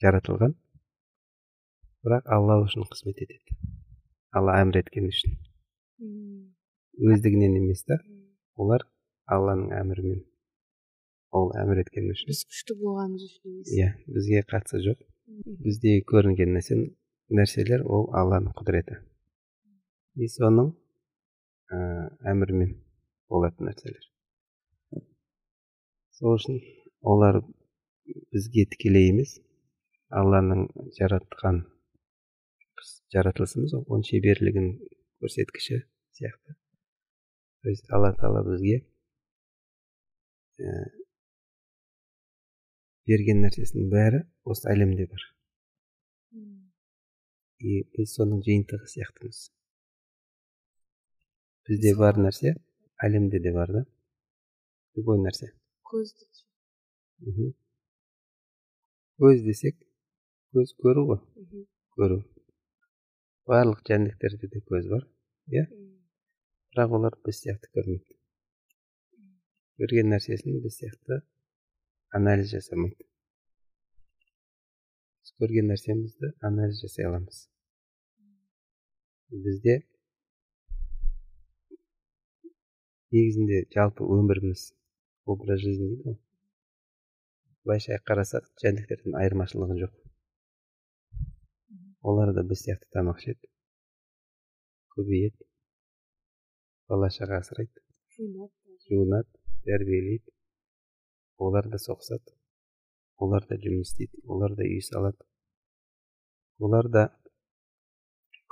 [0.03, 0.55] жаратылған.
[2.03, 3.57] Бірақ алла үшін қызмет етеді.
[4.35, 5.39] Алла әмір еткені үшін.
[6.99, 7.99] Өздігінен емес та
[8.59, 8.85] олар
[9.27, 10.28] алланың әмірімен.
[11.37, 15.03] Ол әмір еткені үшін біз күшті болғанымыз үшін емес иә бізге қатысы жоқ
[15.65, 16.77] бізде көрінген нәрсе
[17.39, 18.97] нәрселер ол алланың құдіреті
[20.17, 20.71] и соның
[21.69, 21.79] ә,
[22.33, 22.73] әмірімен
[23.29, 24.07] болатын нәрселер
[26.17, 26.57] сол үшін
[27.13, 27.43] олар
[28.33, 29.35] бізге тікелей емес
[30.21, 30.65] алланың
[30.97, 31.61] жаратқан
[33.13, 34.71] жаратылысымыз оның шеберлігін
[35.21, 35.83] көрсеткіші
[36.17, 36.57] сияқты
[37.61, 38.79] то есть алла тағала бізге
[40.59, 40.98] ә,
[43.09, 44.19] берген нәрсесінің бәрі
[44.53, 45.23] осы әлемде бар.
[47.59, 49.39] И біз соның жиынтығы сияқтымыз.
[51.67, 52.53] Бізде бар нәрсе
[53.05, 53.81] әлемде де бар да.
[54.97, 55.51] Любой нәрсе.
[55.89, 56.13] Көз
[59.19, 59.75] көз десек
[60.55, 61.19] көз көру ғой.
[61.97, 62.21] Көру.
[63.49, 65.03] Барлық жәндіктерде де көз бар
[65.51, 65.65] иә?
[66.71, 68.15] Бірақ олар біз сияқты көрмейді.
[69.81, 71.21] Көрген нәрсесін біз сияқты
[72.17, 73.05] анализ жасамайды.
[75.21, 77.43] Біз көрген нәрсемізді анализ жасай аламыз.
[79.45, 79.75] Бізде
[83.13, 84.65] негізінде жалпы өміріміз
[85.33, 86.17] образ жизни дейді ғой.
[87.65, 89.93] Былайша қарасақ жәндіктерден айырмашылығы жоқ.
[92.09, 93.51] Олар да біз сияқты тамақ ішеді
[94.95, 95.45] көбейеді
[96.89, 97.83] бала шаға асырайды
[98.89, 99.29] жуынады
[99.67, 100.38] тәрбиелейді.
[101.39, 102.35] Олар да соғысады
[103.23, 105.25] олар да жұмыс істейді олар да үй салады
[106.59, 107.03] олар да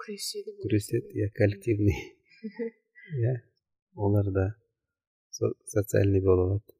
[0.01, 1.97] күреседі күреседі иә коллективный
[3.21, 3.35] иә
[3.95, 4.45] олар да
[5.31, 6.71] социальный бола алады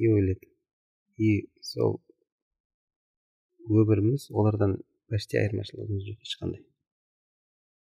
[0.00, 0.48] и өледі
[1.16, 1.30] и
[1.72, 2.00] сол
[3.68, 4.78] өміріміз олардан
[5.12, 6.62] почти айырмашылығымыз жоқ ешқандай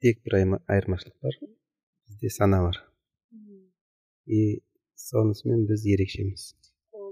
[0.05, 2.81] тек бір айырмашылық бар бізде сана бар
[4.27, 4.63] и
[4.97, 6.55] сонысымен біз ерекшеміз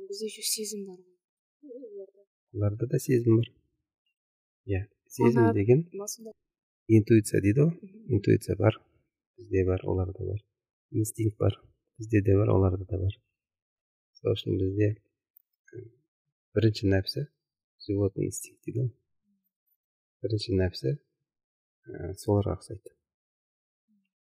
[0.09, 1.16] бізде еще сезім бар ғой.
[2.57, 3.49] Оларда да сезім бар.
[4.66, 5.85] Иә сезім деген
[6.88, 7.92] интуиция дейді ғой.
[8.09, 8.81] Интуиция бар
[9.37, 10.40] бізде бар оларда бар.
[10.90, 11.61] Инстинкт бар
[11.99, 13.18] бізде де бар оларда да бар.
[14.21, 14.97] Сол үшін бізде
[16.57, 17.29] бірінші нәпсі
[17.85, 18.92] животный инстинкт дейді ғой.
[20.25, 22.97] Бірінші нәпсі ә, соларға ұқсайды.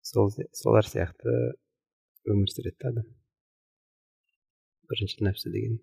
[0.02, 1.54] Сол солар сияқты
[2.34, 3.08] өмір сүреді да адам.
[4.89, 5.80] Бірінші нәпсі деген.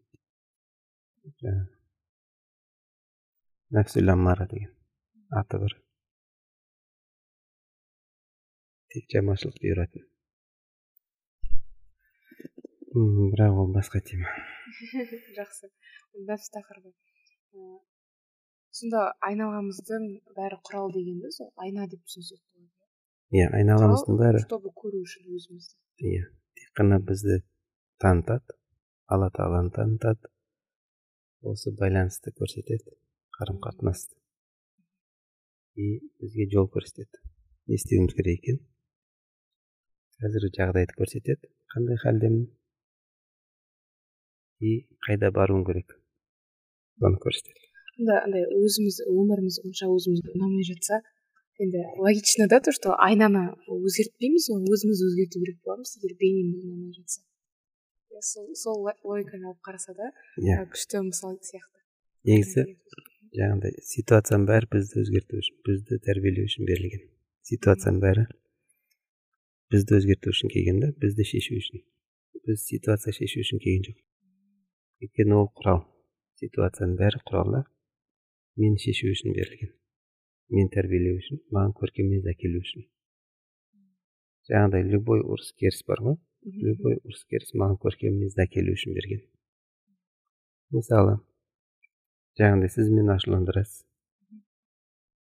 [3.77, 4.13] Нәпсүл
[4.53, 4.71] деген.
[5.41, 5.75] Аты бар.
[8.95, 10.07] Тек жаманшылық бұйыратын.
[12.97, 14.31] Бірақ ол басқа тема.
[15.39, 15.69] Жақсы.
[16.31, 16.95] Нәпсі тақырыбы.
[18.77, 20.07] Сонда айналамыздың
[20.39, 22.76] бәрі құрал дегенді сол айна деп түсінсек болады.
[23.35, 25.75] Иә айналамыздың бәрі чтобы көру үшін өзімізді.
[26.13, 26.29] Иә
[26.61, 27.41] тек қана бізді
[28.03, 28.59] танытады
[29.11, 30.31] алла тағаланы танытады
[31.47, 32.95] осы байланысты көрсетеді
[33.39, 34.17] қарым қатынасты
[35.77, 37.21] и бізге жол көрсетеді.
[37.69, 38.61] Не істеуіміз керек екен?
[40.23, 41.51] Қазіргі жағдайды көрсетеді.
[41.73, 42.47] Қандай халдемін?
[44.65, 45.99] И қайда баруым керек?
[47.03, 47.69] Соны көрсетеді.
[47.99, 51.03] Анда андай өзіміз өміріміз онша өзімізге ұнамай жатса
[51.63, 56.93] енді логично да то что айнаны өзгертпейміз ғой өзіміз өзгерту керек боламыз егер бейнеміз ұнамай
[56.99, 57.25] жатса
[58.23, 60.65] сол сол логиканы алып қараса да иә.
[60.73, 61.81] күшті мысал сияқты.
[62.25, 62.65] Негізі
[63.37, 67.05] жаңағыдай ситуацияның бәрі бізді өзгерту үшін бізді тәрбиелеу үшін берілген.
[67.51, 68.27] Ситуацияның бәрі
[69.73, 71.85] бізді өзгерту үшін келген да бізді шешу үшін.
[72.47, 73.99] Біз ситуация шешу үшін келген жоқ.
[75.05, 75.85] Өйткені ол құрал.
[76.41, 77.65] Ситуацияның бәрі құрал да
[78.57, 79.75] мені шешу үшін берілген.
[80.55, 82.87] Мені тәрбиелеу үшін маған көркем мінез әкелу үшін
[84.51, 86.19] жаңағыдай любой ұрыс керіс бар ғой
[86.67, 89.25] любой ұрыс керіс маған көркем мінезді әкелу үшін берген
[90.77, 91.17] мысалы
[92.39, 93.83] жаңағыдай сіз мені ашуландырасыз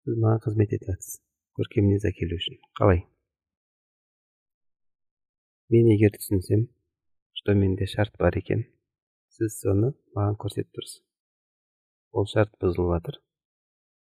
[0.05, 1.19] сіз маған қызмет етіп жатсыз
[1.61, 3.05] көркем мінез әкелу үшін қалай
[5.73, 6.69] мен егер түсінсем
[7.41, 8.69] что менде шарт бар екен
[9.39, 11.01] сіз соны маған көрсетіп тұрсыз
[12.13, 13.24] ол шарт бұзылып жатыр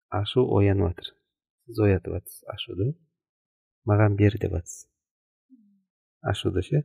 [0.09, 1.13] ашу оянып жатыр
[1.67, 2.93] сіз оятып жатсыз ашуды.
[3.87, 4.87] Маған бер деп жатсыз
[6.21, 6.83] ашуды ше?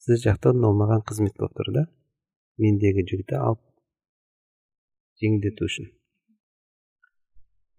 [0.00, 1.82] Сіз жақтан ол маған қызмет болып тұр да?
[2.60, 3.60] Мендегі жүкті алып
[5.20, 5.90] жеңілдету үшін.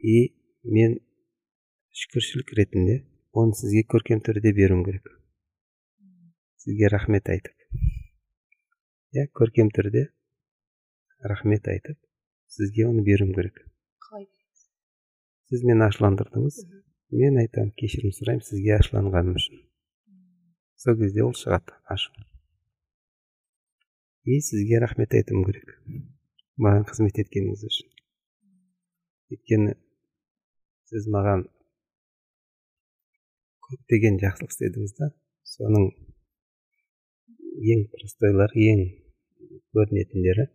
[0.02, 1.00] И мен
[2.02, 3.00] шүкіршілік ретінде
[3.34, 5.10] оны сізге көркем түрде беруім керек.
[6.62, 7.58] Сізге рахмет айтып.
[9.18, 10.08] Иә көркем түрде
[11.26, 11.98] рахмет айтып.
[12.52, 13.64] Сізге оны беруім керек.
[14.08, 14.28] Қалай
[15.52, 16.64] сіз мені ашуландырдыңыз.
[17.12, 19.64] Мен айтамын кешірім сұраймын сізге ашуланғаным үшін.
[20.80, 22.14] Сол кезде ол шығады ашу
[24.24, 25.74] и сізге рахмет айтуым керек.
[26.62, 27.90] Маған қызмет еткеніңіз үшін.
[29.34, 29.74] Өйткені
[30.92, 31.48] сіз маған
[33.68, 35.10] көптеген жақсылық істедіңіз да
[35.56, 35.88] соның
[37.76, 38.84] ең простойлары ең
[39.76, 40.48] көрінетіндері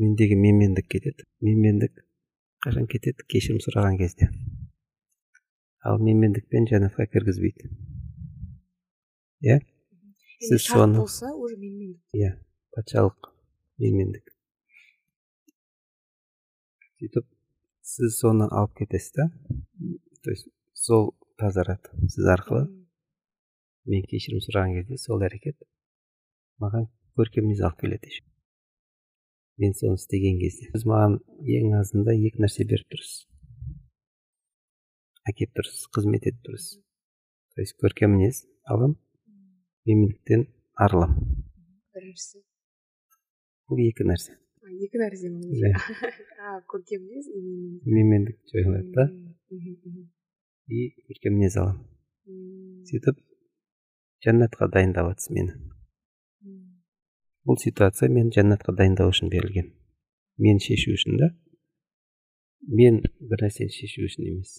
[0.00, 1.26] мендегі менмендік кетеді.
[1.44, 2.04] Менмендік
[2.64, 3.24] қашан кетеді?
[3.28, 4.30] Кешірім сұраған кезде.
[5.84, 7.68] Ал менмендікпен жәннатқа кіргізбейді.
[9.44, 9.60] Иә?
[10.40, 12.00] Сіз соны болса уже менмендік.
[12.16, 12.32] Иә
[12.76, 13.28] патшалық
[13.80, 14.32] менмендік.
[17.00, 17.28] Сөйтіп
[17.92, 19.28] сіз соны алып кетесіз да?
[20.24, 22.66] То есть сол тазарады сіз арқылы.
[23.84, 25.60] Мен кешірім сұраған кезде сол әрекет.
[26.60, 28.29] Маған көркем мінез алып келеді
[29.60, 30.70] мен соны істеген кезде.
[30.74, 31.18] Сіз маған
[31.56, 33.26] ең азында екі нәрсе беріп тұрсыз.
[35.30, 36.80] Әкеліп тұрсыз қызмет етіп тұрсыз.
[37.54, 38.96] То есть көркем мінез алам
[39.86, 41.16] менмендіктен арылам.
[41.94, 42.40] Біріншісі?
[43.68, 44.38] Бұл екі нәрсе.
[44.70, 45.74] Екі нәрсе иә.
[46.72, 47.44] Көркем мінез и
[47.84, 49.08] менмендік жойылады да.
[50.70, 51.86] И көркем мінез аламын
[52.88, 53.18] сөйтіп
[54.24, 55.54] жәннатқа дайындап жатсыз мені.
[57.48, 59.70] Бұл ситуация мен жәннатқа дайындау үшін берілген.
[60.38, 61.30] Мен шешу үшін да?
[62.68, 64.58] Мен бір нәрсені шешу үшін емес.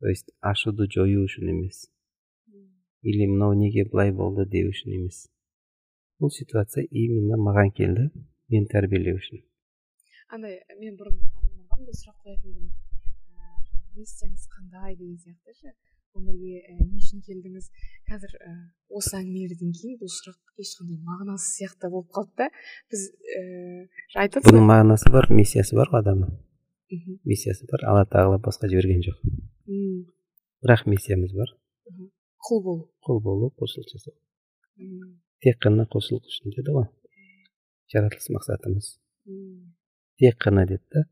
[0.00, 1.86] То есть ашуды жою үшін емес.
[3.02, 5.26] Или мынау неге былай болды деу үшін емес.
[6.20, 8.08] Бұл ситуация именно маған келді
[8.52, 9.42] мен тәрбиелеу үшін.
[10.32, 12.70] Андай мен бұрын адамдарға сұрақ қоятын едім.
[13.96, 15.72] Миссияңыз қандай деген сияқты ше.
[16.16, 17.68] Өмірге не үшін келдіңіз?
[18.08, 18.52] Қазір ә,
[18.88, 22.48] осы әңгімелерден кейін бұл сұрақ ешқандай мағынасыз сияқты болып қалды да.
[22.92, 26.36] Біз ііі айтады бұның мағынасы бар миссиясы бар ғой адамның.
[27.26, 29.18] Миссиясы бар алла тағала босқа жіберген жоқ.
[30.64, 31.52] Бірақ миссиямыз бар.
[32.46, 32.86] Құл болу.
[33.04, 34.14] Құл болу құлшылық жасау.
[35.42, 36.88] Тек қана құлшылық үшін деді ғой.
[37.92, 38.94] Жаратылыс мақсатымыз.
[40.18, 41.04] Тек қана деді да.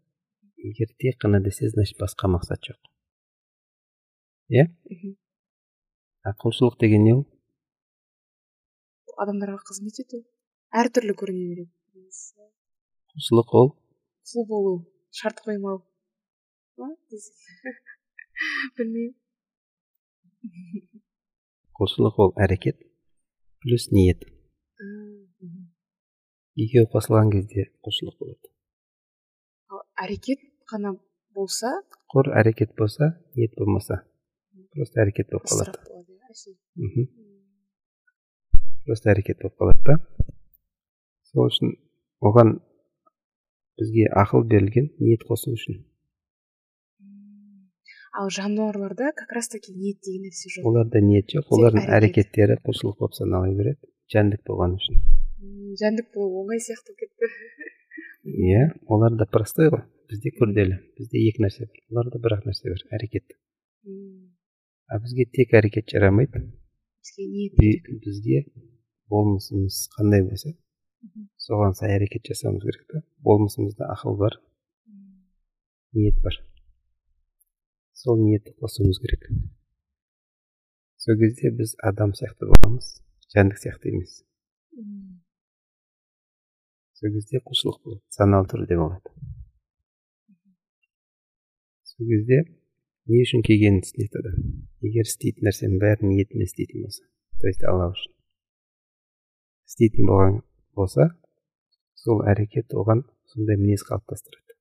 [0.56, 2.78] Егер тек қана десе значит басқа мақсат жоқ.
[4.54, 4.64] Иә
[6.42, 7.24] құлшылық деген не ол
[9.24, 10.20] адамдарға қызмет ету
[10.82, 11.72] әртүрлі көріне береді
[13.14, 13.68] құлшылық ол
[14.30, 14.74] құл болу
[15.20, 15.78] шарт қоймау
[16.78, 16.88] ма
[18.78, 19.14] білмеймін
[21.80, 22.80] құлшылық ол әрекет
[23.64, 24.24] плюс ниет
[26.64, 28.46] екеуі қосылған кезде құлшылық болады
[30.06, 30.40] әрекет
[30.70, 30.96] қана
[31.36, 31.70] болса
[32.14, 34.02] құр әрекет болса ниет болмаса
[34.74, 35.72] просто әрекет болып қалады
[38.84, 39.98] просто әрекет болып қалады да
[41.32, 41.74] сол үшін
[42.30, 42.56] оған
[43.80, 45.82] бізге ақыл берілген ниет қосу үшін
[48.20, 53.00] ал жануарларда как раз таки ниет деген нәрсе жоқ оларда ниет жоқ олардың әрекеттері құлшылық
[53.00, 55.00] болып санала береді жәндік болғаны үшін
[55.80, 57.30] жәндік болу оңай сияқты кетті
[58.50, 62.86] иә оларда простой ғой бізде күрделі бізде екі нәрсе бар оларда бір ақ нәрсе бар
[62.98, 63.34] әрекет
[64.88, 66.44] а бізге тек әрекет жарамайды.
[67.04, 68.44] Бізге ниет бізге
[69.12, 70.54] болмысымыз қандай болса
[71.44, 73.02] соған сай әрекет жасауымыз керек та.
[73.26, 74.38] Болмысымызда ақыл бар
[75.94, 76.38] ниет бар.
[77.92, 79.28] Сол ниетті қосуымыз керек.
[80.96, 82.88] Сол кезде біз адам сияқты боламыз
[83.34, 84.22] жәндік сияқты емес.
[86.98, 89.12] Сол кезде құлшылық болады саналы түрде болады.
[91.92, 92.42] Сол кезде
[93.10, 94.38] не үшін келгенін түсінеді адам
[94.86, 97.04] егер істейтін нәрсенің бәрін ниетімен істейтін болса.
[97.40, 98.14] То есть алла үшін.
[99.68, 100.40] Істейтін болған
[100.78, 101.10] болса
[102.04, 104.56] сол әрекет оған сондай мінез қалыптастырады.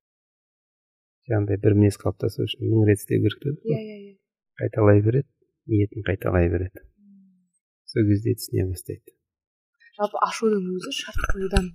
[1.29, 3.79] Жаңағыдай бір мінез қалыптасу үшін мың рет істеу керек деді ғой.
[3.79, 4.15] иә иә.
[4.59, 5.29] Қайталай береді
[5.71, 6.83] ниетін қайталай береді.
[7.87, 9.15] Сол кезде түсіне бастайды.
[9.95, 11.69] Жалпы ашудың өзі шарт қоюдан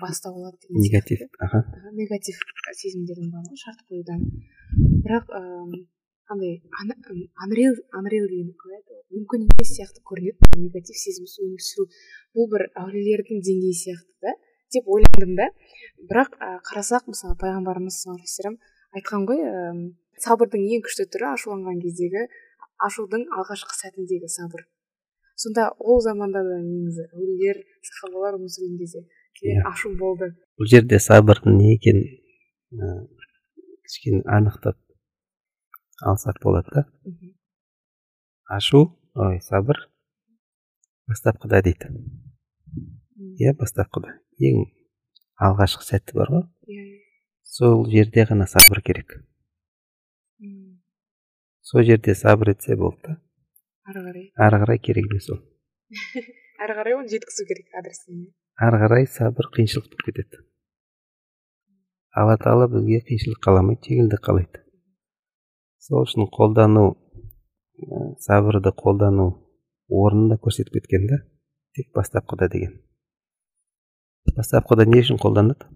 [0.00, 1.20] бастау алады деген негатив.
[1.38, 1.64] аха.
[1.92, 2.36] Негатив
[2.82, 4.20] сезімдердің барлығы шарт қоюдан
[5.04, 5.86] бірақ ыыы
[6.28, 6.62] андай
[7.42, 8.82] анрил анрил деген қалай
[9.16, 11.88] мүмкін емес сияқты көрінеді негатив сезім өмір сүру.
[12.36, 14.34] Бұл бір әулиелердің деңгейі сияқты да
[14.74, 15.48] деп ойладым да.
[16.10, 18.58] Бірақ ә, қарасақ мысалы пайғамбарымыз саллаллаху
[18.92, 19.52] айтқан ғой ә,
[20.20, 22.28] сабырдың ең күшті түрі ашуланған кездегі
[22.84, 24.66] ашудың алғашқы сәтіндегі сабыр.
[25.38, 29.04] Сонда ол заманда да негізі әулиелер сахабалар өмір сүрген кезде
[29.70, 32.04] ашу болды бұл жерде сабырдың не екенін
[33.86, 34.76] кішкене анықтап
[36.12, 36.86] алсақ болады да
[38.58, 38.80] ашу
[39.14, 39.80] ой сабыр
[41.08, 41.92] бастапқыда дейді
[43.38, 44.18] иә бастапқыда
[44.50, 44.66] ең
[45.48, 46.88] алғашқы сәті бар ғой иә
[47.42, 49.16] сол жерде ғана сабыр керек
[51.62, 53.16] сол жерде сабыр етсе болды да
[53.88, 55.40] ары қарай ары қарай керек емес ол
[56.64, 60.40] ары қарай оны жеткізу керек адресіне ары қарай сабыр қиыншылық болып кетеді.
[62.18, 64.62] Алла тағала бізге қиыншылық қаламайды жеңілдік қалайды.
[65.78, 66.84] Сол үшін қолдану
[68.24, 69.28] сабырды қолдану
[69.88, 71.20] орнында көрсетіп кеткен да
[71.76, 72.74] тек бастапқыда деген.
[74.34, 75.70] Бастапқыда не үшін қолданады?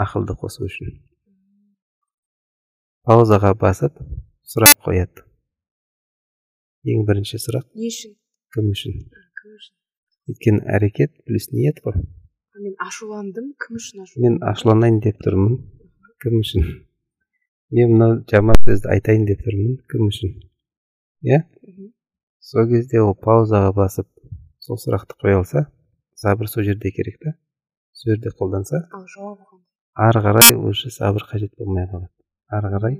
[0.00, 0.92] Ақылды қосу үшін.
[3.08, 3.96] Паузаға басып
[4.44, 5.24] сұрақ қояды.
[6.84, 8.16] Ең бірінші сұрақ не үшін?
[8.54, 9.04] кім үшін?
[9.40, 9.79] Кім үшін?
[10.28, 11.96] Өйткені әрекет плюс ниет қой.
[12.60, 15.56] Мен ашуландым кім үшін мен ашуланайын деп тұрмын
[16.20, 16.66] кім үшін?
[17.72, 20.34] Мен мынау жаман сөзді айтайын деп тұрмын кім үшін?
[21.24, 21.44] Иә?
[22.40, 24.08] Сол кезде ол паузаға басып
[24.60, 25.66] сол сұрақты қоя алса
[26.20, 27.36] сабыр сол жерде керек та.
[27.92, 29.06] Сол жерде қолданса ал
[29.94, 32.12] ары қарай уже сабыр қажет болмай қалады.
[32.48, 32.98] Ары қарай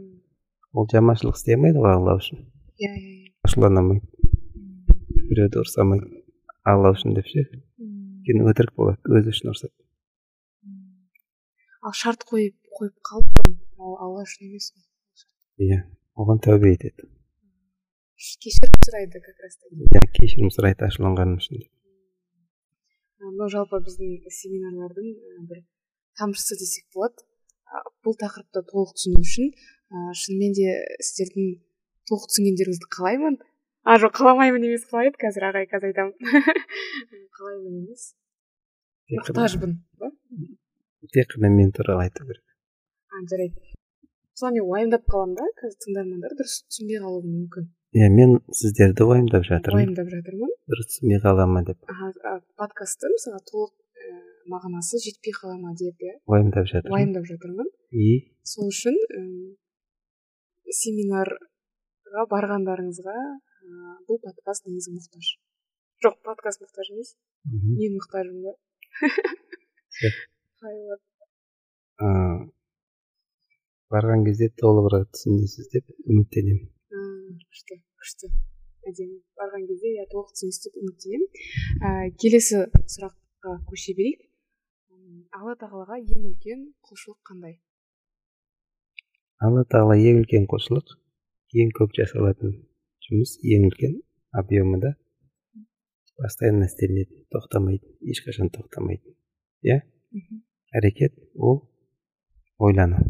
[0.73, 2.45] ол жаманшылық істей алмайды ғой алла үшін.
[2.79, 3.33] Иә иә иә.
[3.45, 4.07] Ашулана алмайды.
[5.31, 6.20] Біреуді ұрса алмайды.
[6.69, 7.47] Алла үшін деп ше?
[7.81, 9.75] Өйткені өтірік болады өзі үшін ұрсады.
[11.81, 14.85] Ал шарт қойып қойып қалыппын ол алла үшін емес қой.
[15.65, 15.79] Иә
[16.21, 17.09] оған тәубе етеді.
[18.45, 21.71] Кешірім сұрайды как раз иә кешірім сұрайды ашуланғаным үшін деп.
[23.25, 25.09] Мынау жалпы біздің семинарлардың
[25.49, 25.65] бір
[26.21, 27.25] тамшысы десек болады.
[28.05, 29.53] Бұл тақырыпты толық түсіну үшін
[30.21, 31.53] шынымен де сіздердің
[32.11, 33.41] толық түсінгендеріңізді қалаймын.
[33.85, 35.49] А жоқ қаламаймын емес қалай еді қазір?
[35.51, 36.15] Ағай қазір айтамын
[37.39, 38.13] қалаймын емес
[39.11, 40.11] мұқтажбын ба?
[41.15, 42.45] тек қана мен туралы айту керек.
[43.11, 43.61] А жарайды.
[44.35, 47.69] Мысалы мен уайымдап қаламын да қазір тыңдармандар дұрыс түсінбей қалуы мүмкін.
[47.97, 49.81] Иә мен сіздерді уайымдап жатырмын.
[49.81, 50.53] Уайымдап жатырмын.
[50.71, 51.81] Дұрыс түсінбей қала ма деп.
[52.61, 53.73] Подкастты мысалға толық
[54.53, 56.15] мағынасы жетпей қала ма деп иә?
[56.31, 56.95] Уайымдап жатырмын.
[56.95, 57.73] Уайымдап жатырмын.
[57.91, 58.31] И?
[58.47, 58.97] Сол үшін
[60.81, 63.17] семинарға барғандарыңызға
[64.09, 65.27] бұл подкаст негізі мұқтаж
[66.05, 67.11] жоқ подкаст мұқтаж емес
[67.51, 68.53] мен мұқтажмын ба
[73.91, 76.69] барған кезде толығырақ түсінесіз деп үміттенемін
[77.51, 78.33] күшті күшті
[78.89, 81.29] әдемі барған кезде иә толық түсінесіз деп үміттенемін
[81.85, 81.91] ә,
[82.23, 82.63] келесі
[82.95, 84.25] сұраққа көше берейік.
[85.37, 87.59] Алла тағалаға ең үлкен құлшылық қандай?
[89.45, 90.97] Алла тағала ең үлкен құлшылық
[91.61, 92.57] ең көп жасалатын
[93.11, 93.97] жұмыс ең үлкен
[94.41, 94.95] объемында
[96.21, 99.17] постоянно істелінетін тоқтамайтын ешқашан тоқтамайтын
[99.67, 99.81] иә?
[100.77, 101.65] Әрекет ол
[102.59, 103.01] ойлану.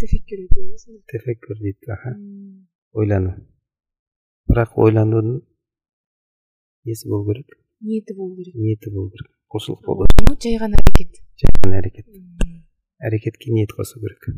[0.00, 0.44] Тефеккүр
[1.10, 2.14] тефеккүр дейді аха.
[2.92, 3.32] Ойлану.
[4.50, 5.40] Бірақ ойланудың
[6.86, 7.56] несі болу керек?
[7.80, 8.54] Ниеті болу керек.
[8.54, 9.32] Ниеті болу керек.
[9.50, 10.36] Құлшылық болу керек.
[10.44, 11.18] жай ғана әрекет.
[11.40, 12.12] Жай ғана әрекет.
[13.10, 14.30] Әрекетке ниет қосу керек.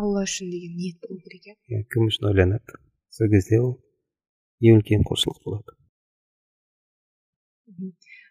[0.00, 1.56] Алла үшін деген ниет болу керек иә?
[1.72, 2.78] Иә кім үшін ойланады?
[3.14, 3.74] Сол кезде ол
[4.62, 5.74] ең үлкен құлшылық болады.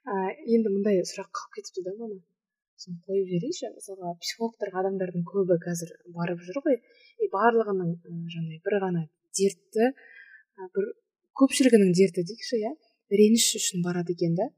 [0.08, 0.14] Ә,
[0.56, 2.20] енді мындай сұрақ қалып кетіпті да мана
[2.82, 3.72] соны қойып жіберейінші.
[3.76, 6.80] Мысалға психологтарға адамдардың көбі қазір барып жүр ғой.
[7.22, 7.94] И барлығының
[8.34, 9.04] жаңағыдай бір ғана
[9.40, 9.92] дертті
[10.78, 10.92] бір
[11.42, 12.74] көпшілігінің дерті дейікші иә?
[13.22, 14.50] Реніш үшін барады екен да.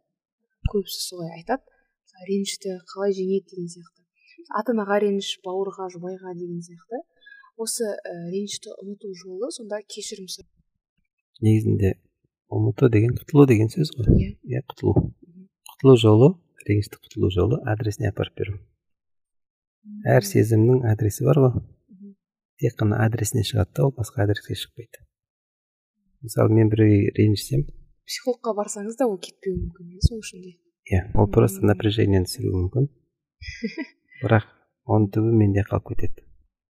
[0.71, 1.63] Көбісі солай айтады.
[2.27, 4.03] Ренішті қалай жеңеді деген сияқты.
[4.59, 7.03] Ата анаға реніш бауырға жұбайға деген сияқты.
[7.59, 10.59] Осы ә, ренішті ұмыту жолы сонда кешірім сұрау
[11.43, 11.93] негізінде
[12.51, 14.09] ұмыту деген құтылу деген сөз ғой.
[14.15, 14.31] Иә.
[14.43, 15.11] Иә құтылу.
[15.73, 16.29] Құтылу жолы
[16.67, 18.57] ренішті құтылу жолы адресіне апарып беру.
[20.05, 21.53] Әр сезімнің адресі бар ғой.
[22.59, 25.05] Тек қана адресіне шығады да ол басқа адреске шықпайды.
[26.25, 27.63] Мысалы мен біреуге ренжісем
[28.09, 30.57] психологқа барсаңыз да ол кетпеуі мүмкін иә сол үшін де.
[30.91, 32.89] Иә ол просто напряжениені түсіруі мүмкін.
[34.21, 34.45] бірақ
[34.89, 36.25] оның түбі менде қалып кетеді.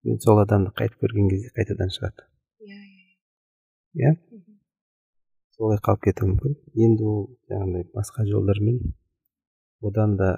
[0.06, 2.26] Мен сол адамды қайтып көрген кезде қайтадан шығады.
[2.64, 2.80] Иә
[4.00, 4.12] иә
[5.56, 6.56] солай қалып кетуі мүмкін.
[6.86, 8.80] Енді ол жаңағыдай басқа жолдармен
[9.82, 10.30] одан да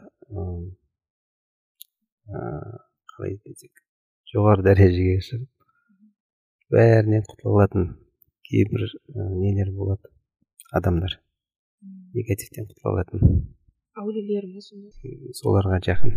[3.12, 3.84] қалай десек
[4.32, 7.90] жоғары дәрежеге шығып бәрінен құтыла алатын
[8.48, 10.08] кейбір нелер болады.
[10.72, 11.18] Адамдар.
[12.14, 13.50] Негативтен құтыла алатын
[14.00, 14.62] әулиелер ма
[15.36, 16.14] соларға жақын.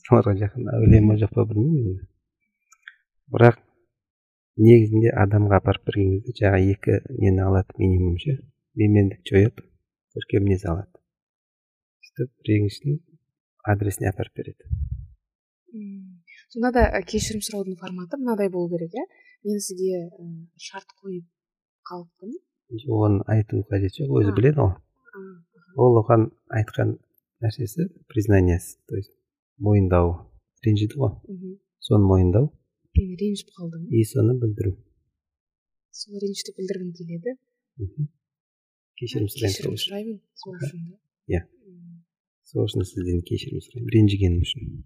[0.00, 2.06] Соларға жақын әулие ма жоқ па білмеймін енді.
[3.34, 3.60] Бірақ
[4.60, 8.36] негізінде адамға апарып берген кезде жаңағы екі нені алады минимум ше?
[8.78, 9.66] Менмендікті жояды
[10.16, 11.02] көркем мінез алады.
[12.10, 13.00] Сөйтіп ренішін
[13.74, 14.70] адресіне апарып береді.
[16.50, 19.06] Сонда да кешірім сұраудың форматы мынадай болу керек иә?
[19.46, 20.06] Мен сізге
[20.58, 21.26] шарт қойып
[21.86, 22.38] қалыппын.
[22.86, 24.78] Оны айту қажет жоқ өзі біледі ғой
[25.76, 26.96] ол оған айтқан
[27.42, 29.12] нәрсесі признаниясы то есть
[29.64, 30.16] мойындауы
[30.66, 31.12] ренжіді ғой.
[31.80, 32.50] Соны мойындау.
[32.96, 34.74] Мен ренжіп қалдым и соны білдіру.
[35.94, 37.36] Сол ренішті білдіргім келеді.
[39.00, 40.84] Кешірім сұраймын кешірім сұраймын сол үшін
[41.30, 41.42] иә.
[42.50, 44.76] Сол үшін сізден кешірім сұраймын ренжігенім үшін.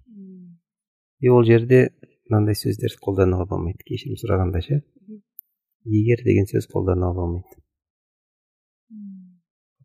[1.25, 1.89] И ол жерде
[2.29, 4.81] мынандай сөздерді қолдануға болмайды кешірім сұрағанда ше
[5.85, 7.65] егер деген сөз қолдануға болмайды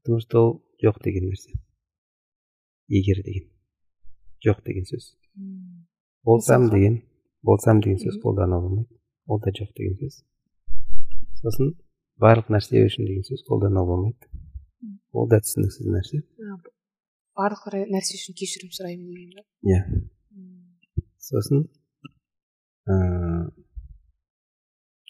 [0.09, 1.51] потому что ол жоқ деген нәрсе.
[2.87, 3.49] Егер деген.
[4.45, 5.11] Жоқ деген сөз
[6.23, 7.01] болсам деген
[7.43, 10.21] болсам деген сөз қолдануға болмайды ол да жоқ деген сөз
[11.41, 11.73] сосын
[12.23, 14.29] барлық нәрсе үшін деген сөз қолдануға болмайды
[15.13, 16.21] ол да түсініксіз нәрсе
[17.39, 17.65] барлық
[17.95, 19.81] нәрсе үшін кешірім сұраймын деген ба иә
[21.29, 21.65] сосын
[22.89, 23.47] ыыы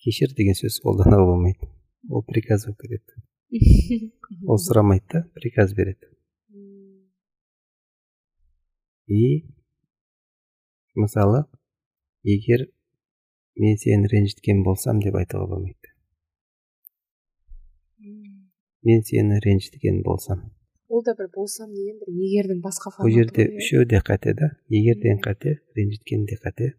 [0.03, 1.69] кешір деген сөз қолдануға болмайды
[2.09, 4.11] ол приказ болып кетеді
[4.45, 6.09] ол сұрамайды да приказ береді
[9.09, 9.45] и
[10.95, 11.45] мысалы
[12.23, 12.67] егер
[13.55, 15.91] мен сені ренжіткен болсам деп айтуға болмайды.
[18.85, 20.51] Мен сені ренжіткен болсам.
[20.87, 24.53] Ол да бір болсам деген бір егердің басқа бұл жерде үшеуі де қате да.
[24.69, 26.73] Егер деген қате ренжіткен де қате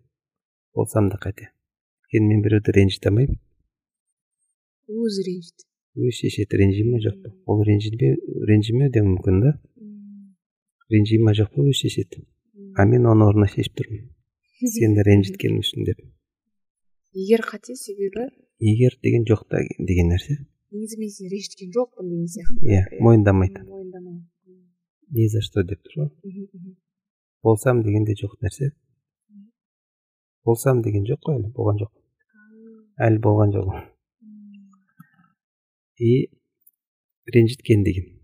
[0.75, 1.51] болсам да қате.
[2.11, 3.39] Өйткені мен біреуді ренжіте алмаймын.
[4.91, 5.67] Өзі ренжіді.
[5.99, 7.21] Өзі шешеді ренжи ма жоқ.
[7.23, 8.17] Па ол ренжімеу
[8.49, 9.53] ренжімеу де мүмкін да.
[10.93, 12.25] Ренжи ма жоқ па өзі шешеді
[12.77, 14.09] а мен оның орнына шешіп тұрмын
[14.61, 16.03] сені ренжіткенім үшін деп.
[17.17, 18.29] Егер қате себебі?
[18.61, 19.47] Егер деген жоқ
[19.79, 20.37] деген нәрсе.
[20.71, 22.61] Негізі мен сені ренжіткен жоқпын деген сияқты.
[22.69, 24.21] Иә мойындамайды мойындамау
[25.11, 26.77] ни за что деп тұр ғой
[27.43, 28.71] болсам дегенде жоқ нәрсе.
[30.45, 31.93] Болсам деген жоқ қой әлі болған жоқ.
[33.07, 33.73] Әлі болған жоқ.
[35.99, 36.31] И
[37.27, 38.17] ренжіткен деген.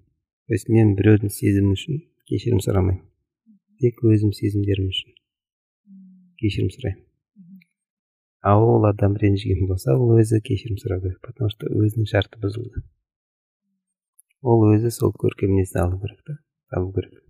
[0.47, 3.03] То есть мен біреудің сезімі үшін кешірім сұрамаймын.
[3.83, 5.13] Тек өзім сезімдерім үшін.
[6.41, 7.07] Кешірім сұраймын.
[8.47, 12.83] А ол адам ренжіген болса ол өзі кешірім сұрау керек потому что өзінің шарты бұзылды.
[14.43, 16.37] Ол өзі сол көркем мінезді алу керек та
[16.71, 17.25] табу керек.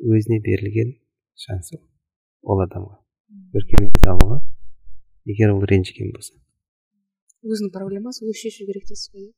[0.00, 0.94] Өзіне берілген
[1.36, 1.82] шанс ол.
[2.40, 2.96] Ол адамға.
[3.52, 4.40] Көркем мінез алуға
[5.28, 6.32] егер ол ренжіген болса.
[7.44, 9.28] Өзінің проблемасы өзі шешу керек дейсіз ғой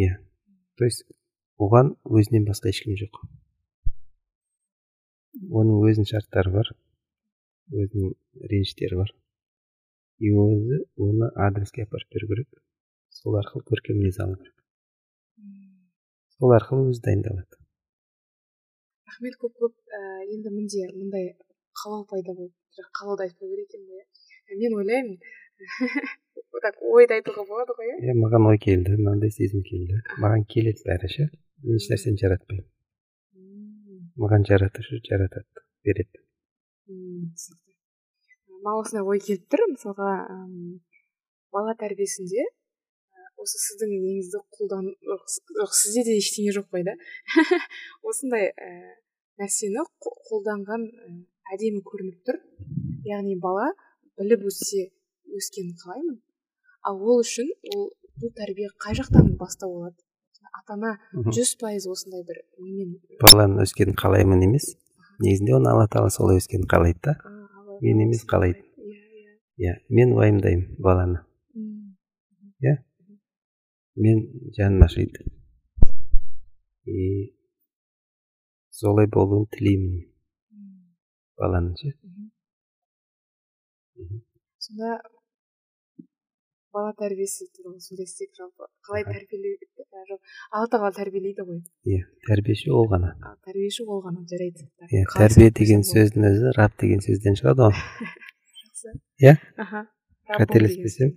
[0.00, 0.16] иә.
[0.80, 1.04] То есть
[1.60, 3.20] оған өзінен басқа ешкім жоқ.
[5.34, 6.70] Оның өзінің шарттары бар
[7.72, 8.14] өзінің
[8.50, 9.12] реніштері бар.
[10.22, 12.48] И өзі оны адреске апарып беру керек.
[13.10, 14.54] Сол арқылы көркем мінез алу керек.
[16.38, 17.60] Сол арқылы өзі дайындалады.
[19.08, 20.00] Рахмет көп көп ә,
[20.34, 21.32] енді менде мындай
[21.78, 22.54] қалау пайда болды
[22.98, 25.18] қалауды айтпау керек екен ғой иә мен ойлаймын.
[26.64, 30.00] Так ойды айтуға болады ғой иә иә маған ой келді мынандай сезім келді.
[30.22, 31.26] Маған келеді бәрі ше.
[31.62, 32.64] Мен ешнәрсені жаратпаймын.
[34.20, 36.20] Маған жаратушы жаратады береді.
[38.64, 40.10] Маған осындай ой келіп тұр мысалға
[41.54, 42.44] бала тәрбиесінде
[43.44, 44.90] осы сіздің неңізді қолдан
[45.74, 46.94] сізде де ештеңе жоқ қой да.
[48.08, 48.68] Осындай ә,
[49.40, 50.86] нәрсені қолданған
[51.54, 52.40] әдемі көрініп тұр.
[53.08, 53.72] Яғни бала
[54.20, 54.86] біліп өссе
[55.34, 56.18] өскенін қалаймын.
[56.88, 57.90] Ал ол үшін ол
[58.22, 59.98] бұл тәрбие қай жақтан бастау алады?
[60.52, 64.74] Ата ана жүз пайыз осындай бір немен баланың өскенін қалаймын емес.
[65.22, 67.14] Негізінде оны алла тағала солай өскенін қалайды да.
[67.80, 68.64] Мен емес қалайды.
[69.58, 71.20] иә мен уайымдаймын баланы.
[72.60, 72.74] Иә.
[73.96, 74.24] Мен
[74.56, 75.24] жаным ашиды.
[76.84, 77.36] И
[78.70, 80.02] солай болуын тілеймін
[81.38, 81.94] баланың ше.
[84.58, 84.98] Сонда
[86.74, 88.66] бала тәрбиесі туралы сөйлессек жалпы.
[88.86, 90.18] Қалай тәрбиелеу
[90.50, 91.60] алла тағала тәрбиелейді ғой.
[91.86, 93.14] Иә тәрбиеші ол ғана.
[93.46, 94.66] Тәрбиеші ол ғана жарайды.
[94.90, 97.78] Иә тәрбие деген сөздің өзі раб деген сөзден шығады ғой.
[98.60, 98.94] Жақсы.
[99.22, 99.36] Иә?
[99.56, 99.86] Аха.
[100.34, 101.14] Қателеспесем.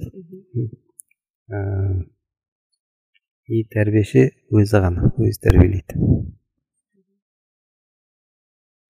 [3.48, 6.02] и тәрбиеші өзі ғана өзі тәрбиелейді.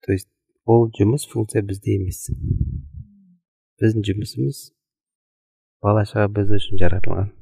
[0.06, 0.28] То есть
[0.64, 2.26] ол жұмыс функция бізде емес.
[3.78, 4.64] Біздің жұмысымыз
[5.84, 7.32] бала шаға біз үшін жаратылған.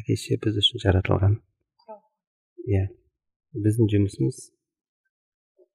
[0.00, 1.38] Әке шеше біз үшін жаратылған.
[2.64, 2.88] Иә.
[3.54, 4.40] Біздің жұмысымыз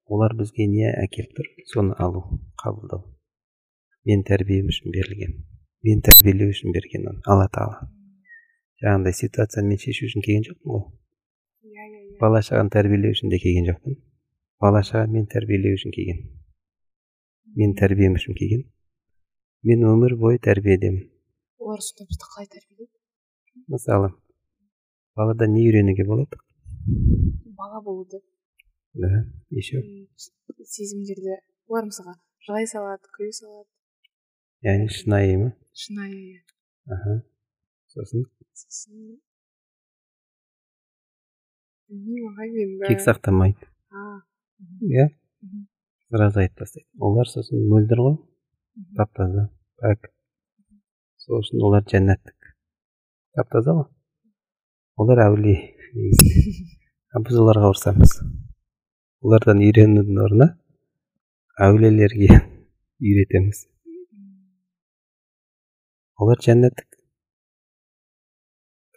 [0.09, 2.23] олар бізге не әкеліп тұр соны алу
[2.61, 3.03] қабылдау.
[4.09, 5.35] Мен тәрбием үшін берілген.
[5.85, 7.87] Мен тәрбиелеу үшін берген оны алла тағала.
[8.81, 10.83] Жаңағыдай ситуацияны мен шешу үшін келген жоқпын ғой.
[11.67, 12.17] Иә иә иә.
[12.19, 13.99] Бала шағаны тәрбиелеу үшін де келген жоқпын.
[14.59, 16.25] Бала шаға мен тәрбиелеу үшін келген.
[17.59, 18.65] Мен тәрбием үшін келген.
[19.67, 21.05] Мен өмір бойы тәрбиедемін.
[21.59, 22.95] Олар сонда бізді қалай тәрбиелейді?
[23.67, 24.09] Мысалы
[25.19, 26.39] балада не үйренуге болады?
[27.59, 28.21] Бала болуды.
[28.93, 29.09] Да
[29.49, 29.83] еще
[30.65, 31.39] сезімдерді.
[31.69, 32.15] Олар мысалға
[32.47, 33.69] жылай салады күле салады.
[34.65, 35.49] Яғни шынайы ма?
[35.73, 36.45] Шынайы иә.
[36.95, 37.19] Аха.
[37.93, 38.25] Сосын?
[38.57, 39.19] Сосын
[41.89, 43.67] білмеймін ағай мен кек сақтамайды.
[43.91, 44.21] А
[44.85, 45.09] иә.
[46.09, 48.17] Сразу айтып тастайды олар сосын мөлдір ғой.
[48.97, 49.49] Тап таза
[49.81, 50.09] пәк
[51.29, 52.47] сол үшін олар жәннаттық
[53.37, 55.57] тап таза ғой олар әулие
[55.93, 56.63] негізінде
[57.13, 58.15] а біз оларға ұрсамыз
[59.27, 60.47] олардан үйренудің орнына
[61.67, 63.61] әулиелерге үйретеміз
[66.25, 66.97] олар жәннаттық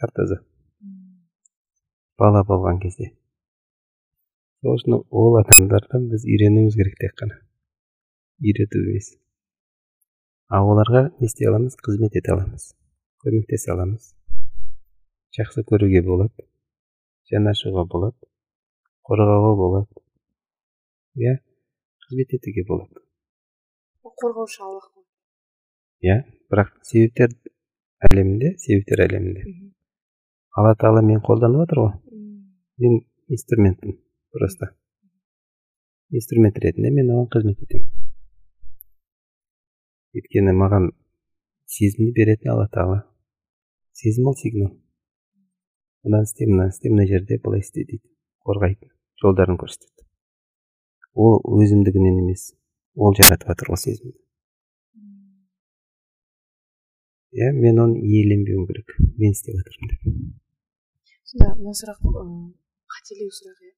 [0.00, 0.40] тап таза
[2.22, 3.12] бала болған кезде
[4.62, 7.42] сол үшін ол адамдардан біз үйренуіміз керек тек қана
[8.40, 9.18] үйрету емес
[10.52, 11.76] ал оларға не істей аламыз?
[11.80, 12.72] Қызмет ете аламыз.
[13.24, 14.12] Көмектесе аламыз.
[15.36, 16.46] Жақсы көруге болады
[17.30, 18.28] жанашуға болады
[19.08, 20.02] қорғауға болады
[21.16, 21.38] иә
[22.04, 23.00] қызмет етуге болады
[24.22, 24.90] қорғаушы аллах
[26.04, 26.18] иә
[26.52, 27.32] бірақ себептер
[28.10, 29.46] әлемінде себептер әлемінде.
[30.58, 31.92] Алла тағала мені қолданып жатыр ғой.
[32.82, 32.98] Мен
[33.32, 33.96] инструментпін
[34.34, 34.72] просто.
[36.10, 38.01] Инструмент ретінде мен оған қызмет етемін.
[40.16, 40.90] Өйткені маған
[41.72, 43.02] сезімді беретін алла тағала.
[43.96, 44.72] Сезім ол сигнал.
[46.04, 48.04] Мынаны істе мынаны істе мына жерде былай істе дейді.
[48.44, 48.90] Қорғайды
[49.22, 50.04] жолдарын көрсетеді.
[51.14, 52.50] Ол өзімдігінен емес
[52.94, 54.18] ол жаратып жатыр ол сезімді.
[57.32, 58.96] Иә мен оны иеленбеуім керек.
[59.16, 60.02] Мен істеп жатырмын деп.
[61.30, 63.72] Сонда мына сұрақ қателеу сұрақ иә?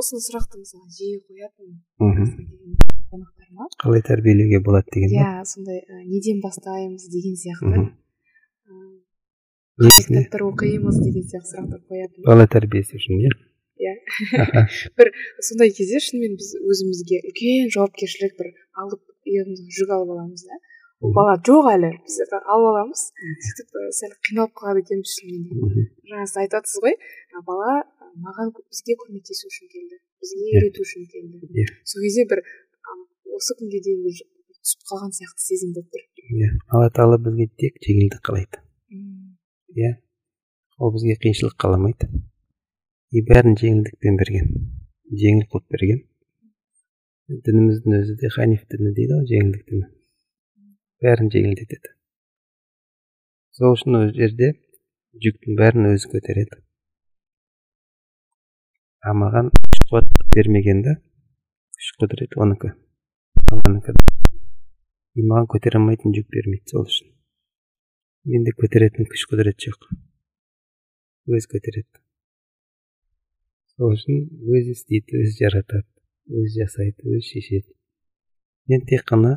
[0.00, 7.06] Осыны сұрақты мысалы жиі қоятынмын келген қонақтарыма қалай тәрбиелеуге болады деген иә сондай неден бастаймыз
[7.08, 7.92] деген сияқты.
[9.78, 13.32] Негізінде кітаптар оқимыз деген сияқты сұрақтар қоятынмын бала тәрбиесі үшін иә?
[13.82, 13.94] Иә.
[14.38, 14.66] Аха.
[15.48, 18.52] сондай кезде шынымен біз өзімізге үлкен жауапкершілік бір
[18.82, 20.60] алып иығымызға жүк алып аламыз да.
[21.02, 23.02] Ол бала жоқ әлі біз бірақ алып аламыз.
[23.48, 26.94] Сөйтіп сәл қиналып қалады екенбіз шынымен жаңа сіз айтып жатсыз ғой
[27.50, 27.74] бала
[28.14, 30.60] маған бізге көмектесу үшін келді бізге Иә.
[30.60, 31.40] үйрету үшін келді.
[31.50, 31.66] Иә.
[31.82, 32.44] сол кезде бір
[33.38, 34.20] осы күнге дейін бір
[34.64, 36.06] түсіп қалған сияқты сезім болып тұр.
[36.38, 38.62] Иә алла тағала бізге тек жеңілдік қалайды.
[39.74, 39.92] Иә
[40.78, 42.08] ол бізге қиыншылық қаламайды.
[43.14, 44.48] И бәрін жеңілдікпен берген
[45.12, 46.00] жеңіл қылып берген.
[47.44, 49.86] Дініміздің өзі де ханиф діні дейді ғой жеңілдік діні.
[51.04, 51.92] Бәрін жеңілдетеді.
[53.56, 54.50] Сол үшін ол жерде
[55.24, 56.60] жүктің бәрін өзі көтереді.
[59.04, 60.96] А маған күш қуат бермеген да
[61.76, 62.72] күш құдірет онікі.
[63.52, 63.92] Алланікі
[65.14, 67.10] и маған көтере алмайтын жүк бермейді сол үшін.
[68.30, 69.84] Менде көтеретін күш құдірет жоқ.
[71.28, 72.00] Өзі көтереді.
[73.74, 75.86] Сол үшін өзі істейді өзі жаратады
[76.40, 77.70] өзі жасайды өзі шешеді.
[78.70, 79.36] Мен тек қана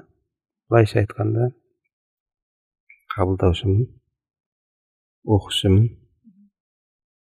[0.72, 1.51] былайша айтқанда
[3.16, 3.88] қабылдаушымын
[5.38, 5.88] оқушымын.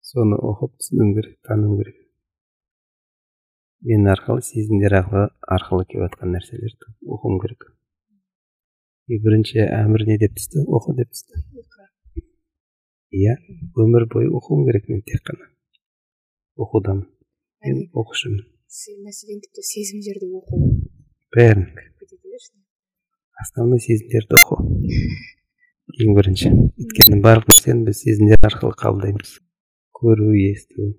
[0.05, 2.04] Соны оқып түсінуім керек тануым керек.
[3.85, 7.67] Мен арқылы сезімдер арқылы арқылы келіп жатқан нәрселерді оқуым керек.
[9.07, 10.63] И бірінші әмір не деп түсті?
[10.65, 11.41] Оқы деп түсті.
[13.13, 13.35] Иә
[13.77, 15.45] өмір бойы оқуым керек мен тек қана.
[16.57, 17.05] Оқудамын
[17.65, 18.41] мен оқушымын.
[18.67, 20.59] Се- мәселен тіпті сезімдерді оқу.
[21.35, 21.69] Бәрін.
[23.43, 24.57] Основной сезімдерді оқу.
[26.01, 26.49] Ең бірінші.
[26.81, 29.37] Өйткені барлық нәрсені біз сезімдер арқылы қабылдаймыз.
[29.95, 30.89] Көру есту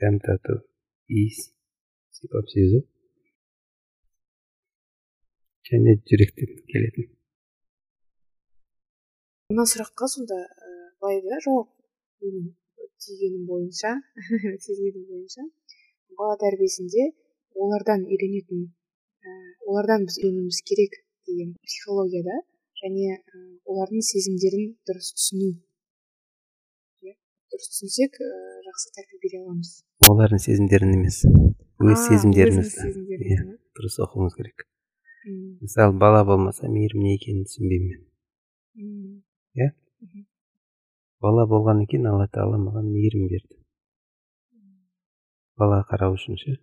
[0.00, 0.62] дәм тату
[1.10, 1.55] иіс
[2.16, 2.80] сипап сезу
[5.70, 7.10] және жүректен келетін
[9.52, 11.68] мына сұраққа сонда ы, былай да жауап
[12.24, 12.48] менің
[13.04, 13.92] түйгенім бойынша
[14.66, 15.46] сезгенім бойынша
[16.18, 17.10] бала тәрбиесінде
[17.66, 19.36] олардан үйренетін ә,
[19.68, 20.98] олардан біз үйренуіміз керек
[21.28, 22.40] деген психологияда
[22.82, 25.52] және ә, олардың сезімдерін дұрыс түсіну
[27.52, 28.32] дұрыс түсінсек ә,
[28.66, 29.78] жақсы тәрбие бере аламыз
[30.10, 31.22] олардың сезімдерін емес
[31.82, 33.42] өз сезімдерімізді иә
[33.76, 34.64] дұрыс оқуымыз керек.
[35.60, 38.06] Мысалы бала болмаса мейірім не екенін түсінбеймін мен.
[38.80, 39.22] М,
[41.20, 43.58] бала болғаннан кейін алла тағала маған мейірім берді.
[45.60, 46.56] Балаға қарау үшін ше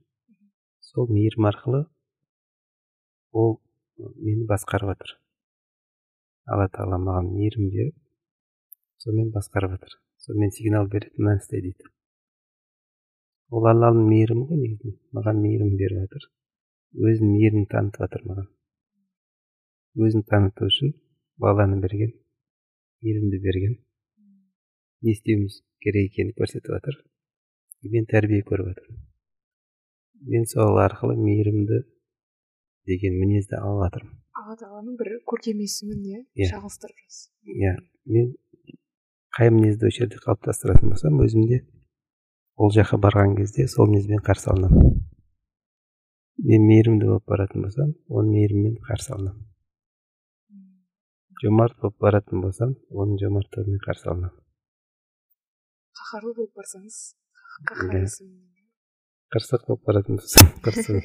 [0.82, 1.86] сол мейірім арқылы
[3.34, 3.60] ол
[3.98, 5.18] мені басқарып жатыр
[6.50, 7.98] алла тағала маған мейірім беріп
[9.04, 11.90] сонымен басқарып жатыр сонымен сигнал береді мынаны істе дейді.
[13.54, 16.28] Ол алланың мейірімі ғой маған мейірім беріп жатыр.
[16.94, 18.50] Өзінің мейірімін танытып жатыр маған.
[20.08, 20.94] Өзін таныту үшін
[21.44, 22.14] баланы берген
[23.04, 23.78] мейірімді берген.
[25.04, 27.00] Не істеуіміз керек екенін көрсетіп жатыр.
[27.94, 29.02] Мен тәрбие көріп жатырмын.
[30.32, 31.82] Мен сол арқылы мейірімді
[32.88, 34.16] деген мінезді алып жатырмын.
[34.40, 36.24] Алла тағаланың бір көркем есімін иә.
[36.50, 37.04] Шағылыстырып
[37.60, 37.76] иә.
[38.16, 38.32] Мен
[39.36, 41.60] қай мінезді осы жерде қалыптастыратын болсам өзімде
[42.58, 44.94] ол жаққа барған кезде сол мінезбен қарсы алынамын
[46.50, 49.50] мен мейірімді болып баратын болсам оны мейіріммен қарсы алынамын
[51.44, 54.40] жомарт болып баратын болсам оның жомарттығымен қарсы алынамын
[56.00, 56.98] қаһарлы болып барсаңыз
[57.64, 58.06] Иә.
[59.34, 61.02] қырсық болып баратын болсам қырсығы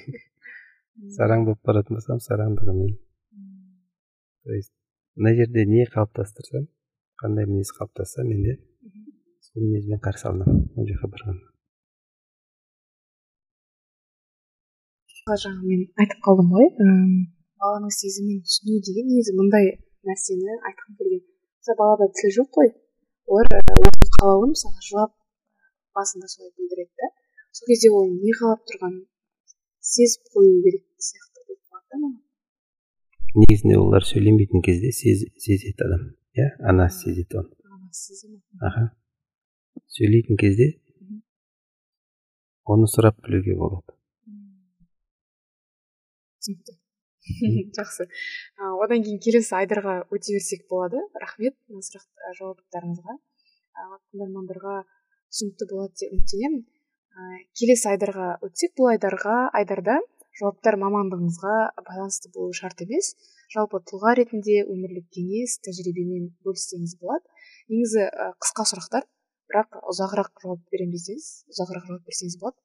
[1.17, 2.95] сараң болып баратын болсам сараңдығымен
[4.45, 4.73] то есть
[5.17, 6.69] мына жерде не қалыптастырсам
[7.23, 8.57] қандай мінез қалыптасса менде
[9.59, 11.47] сол мінезбен қарсы алынамын ол жаққа барғанда
[15.45, 19.65] жаңа мен айтып қалдым ғой баланың сезімін түсіну деген негізі мындай
[20.09, 22.69] нәрсені айтқым келген мысалы балада тіл жоқ қой
[23.33, 25.13] олар өзінің қалауын мысалы жылап
[25.99, 27.07] басында солай білдіреді да
[27.59, 29.05] сол кезде ол не қалап тұрғанын
[29.95, 32.23] сезіп қою керек сияқты болып қалады да маған
[33.43, 36.03] негізінде олар сөйлемейтін кезде сез, сезеді адам
[36.39, 37.87] иә анасы сезеді оны ана
[38.71, 38.83] аха
[39.99, 40.68] сөйлейтін кезде
[42.68, 43.95] оны сұрап білуге болады.
[46.39, 46.76] Түсінікті.
[47.79, 48.09] Жақсы.
[48.83, 51.01] Одан кейін келесі айдарға өте берсек болады.
[51.22, 52.07] Рахмет мына сұрақ
[52.41, 53.16] жауаптарыңызға.
[53.79, 54.76] Тыңдармандарға
[55.33, 56.62] түсінікті болады деп үміттенемін.
[57.59, 59.99] Келесі айдарға өтсек бұл айдарға айдарда
[60.39, 63.14] жауаптар мамандығыңызға байланысты болуы шарт емес.
[63.51, 67.24] Жалпы тұлға ретінде өмірлік кеңес тәжірибемен бөліссеңіз болады.
[67.72, 68.07] Негізі
[68.45, 69.09] қысқа сұрақтар.
[69.49, 72.59] Бірақ ұзағырақ жауап беремін десеңіз ұзағырақ жауап берсеңіз болады.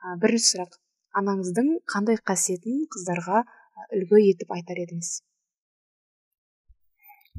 [0.00, 0.78] А, бірінші сұрақ.
[1.20, 3.42] Анаңыздың қандай қасиетін қыздарға
[3.96, 5.10] үлгі етіп айтар едіңіз?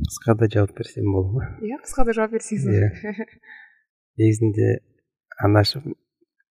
[0.01, 1.49] Қысқа да жауап берсем бола ма?
[1.61, 2.89] Иә қысқа да жауап берсеңіз Иә.
[4.21, 4.81] негізінде
[5.37, 5.95] анашым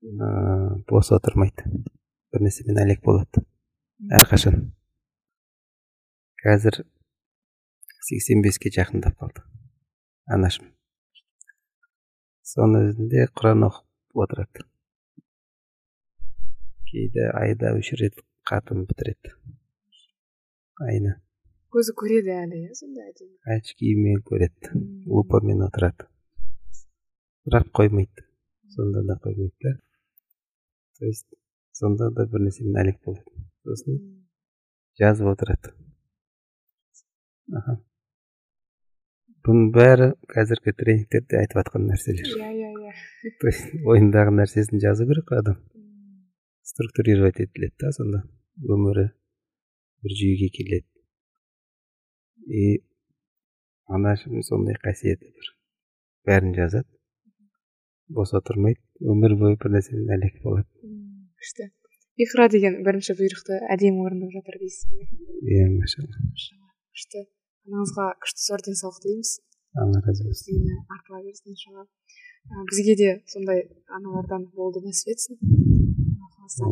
[0.02, 1.64] ыыы бос отырмайды.
[2.32, 3.42] Бір нәрсемен әлек болады.
[4.12, 4.72] Әрқашан.
[6.42, 6.82] Қазір
[8.06, 9.42] 85-ке жақындап қалды
[10.26, 10.68] анашым.
[12.46, 14.64] Соның өзінде құран оқып отырады.
[16.90, 19.32] Кейде айда үш рет хатым бітіреді.
[20.86, 21.16] Айына.
[21.74, 23.32] Көзі көреді әлі иә сонда әдемі?
[23.56, 24.70] Очкимен көреді.
[25.10, 26.06] Лупамен отырады.
[27.48, 28.26] Бірақ қоймайды.
[28.76, 29.74] Сонда да қоймайды да.
[30.98, 31.26] То есть
[31.72, 33.44] сонда да бір нәрсемен әлек болады.
[33.66, 33.98] Сосын
[35.00, 35.74] жазып отырады.
[37.52, 37.80] Аха.
[39.46, 42.26] Бұның бәрі қазіргі тренингтерде айтып жатқан нәрселер.
[42.26, 42.92] Иә иә иә.
[43.40, 45.60] То есть ойындағы нәрсесін жазу керек қой адам.
[46.66, 48.22] Структурировать етіледі да сонда.
[48.58, 49.06] Өмірі
[50.02, 50.86] бір жүйеге келеді.
[52.46, 52.82] И
[53.86, 55.52] анашым сондай қасиеті бар.
[56.26, 56.90] Бәрін жазады.
[58.08, 60.68] Бос отырмайды өмір бойы бір нәрсемен әлек болады.
[61.38, 61.70] Күшті.
[62.22, 65.08] Иқра деген бірінші бұйрықты әдемі орындап жатыр дейсіз ғой.
[65.44, 66.22] Иә Машалла.
[66.96, 67.26] күшті.
[67.66, 69.32] Анаңызға күшті зор денсаулық тілейміз.
[69.76, 70.68] Алла разы болсын.
[70.88, 71.86] артыла берсін иншалла.
[72.70, 73.66] Бізге де сондай
[73.98, 75.40] аналардан болуды нәсіп етсін.
[76.36, 76.70] Қаласа.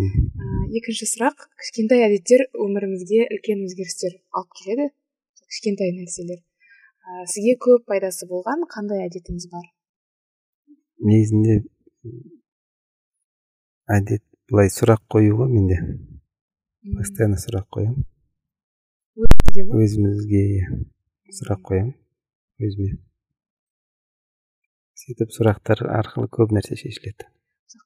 [0.78, 1.49] Екінші сұрақ.
[1.61, 4.88] Кішкентай әдеттер өмірімізге үлкен өзгерістер алып келеді.
[5.51, 6.40] Кішкентай нәрселер.
[7.28, 9.66] Сізге көп пайдасы болған қандай әдетіңіз бар?
[11.05, 11.61] Негізінде
[13.99, 15.80] әдет былай сұрақ қою ғой менде.
[16.97, 18.05] Постоянно сұрақ қоямын?
[19.63, 20.67] Өзімізге иә
[21.39, 21.93] сұрақ қоямын
[22.65, 22.97] өзіме.
[25.05, 27.27] сөйтіп сұрақтар арқылы көп нәрсе шешіледі.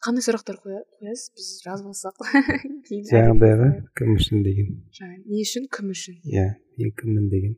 [0.05, 1.33] Қандай сұрақтар қоя- қоясыз?
[1.35, 2.17] Біз жазып алсақ
[3.11, 4.69] жаңағыдай кім үшін деген.
[4.95, 6.19] Жаңа не үшін кім үшін?
[6.25, 6.47] Иә
[6.79, 7.57] мен кіммін деген.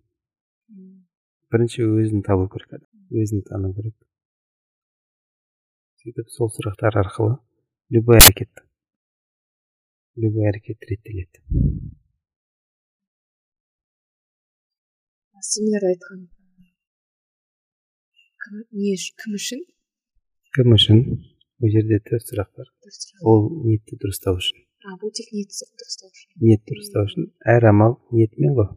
[1.51, 2.89] Бірінші өзін табу керек адам.
[3.11, 3.95] Өзін тану керек.
[6.03, 7.39] Сөйтіп сол сұрақтар арқылы
[7.91, 8.63] любой әрекет
[10.17, 11.43] любой әрекет реттеледі.
[15.47, 16.22] Семинарда айтқан.
[18.45, 19.62] Кім не үшін кім үшін?
[20.57, 21.03] Кім үшін?
[21.61, 22.70] Ол жерде төрт сұрақ бар.
[23.28, 24.62] Ол ниетті дұрыстау үшін.
[24.88, 26.30] А бұл тек ниет дұрыстау үшін.
[26.41, 27.28] Ниет дұрыстау үшін.
[27.55, 28.70] Әр амал ниетмен ғой.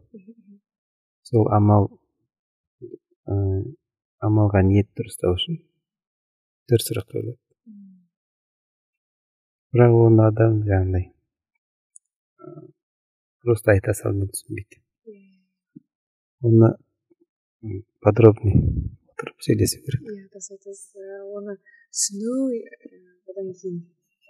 [1.24, 1.88] Сол амал
[3.24, 3.38] ә,
[4.28, 5.62] амалға ниет дұрыстау үшін.
[6.68, 7.40] Төрт сұрақ қойылады.
[9.74, 11.10] Бірақ оны адам жаңағыдай
[13.44, 14.83] просто айта салмен түсінбейді.
[16.44, 16.70] Оны
[18.04, 18.56] подробный
[19.14, 20.86] отырып сөйлесу керек иә дұрыс айтасыз
[21.38, 21.58] оны
[21.92, 22.38] түсіну
[23.32, 23.82] одан кейін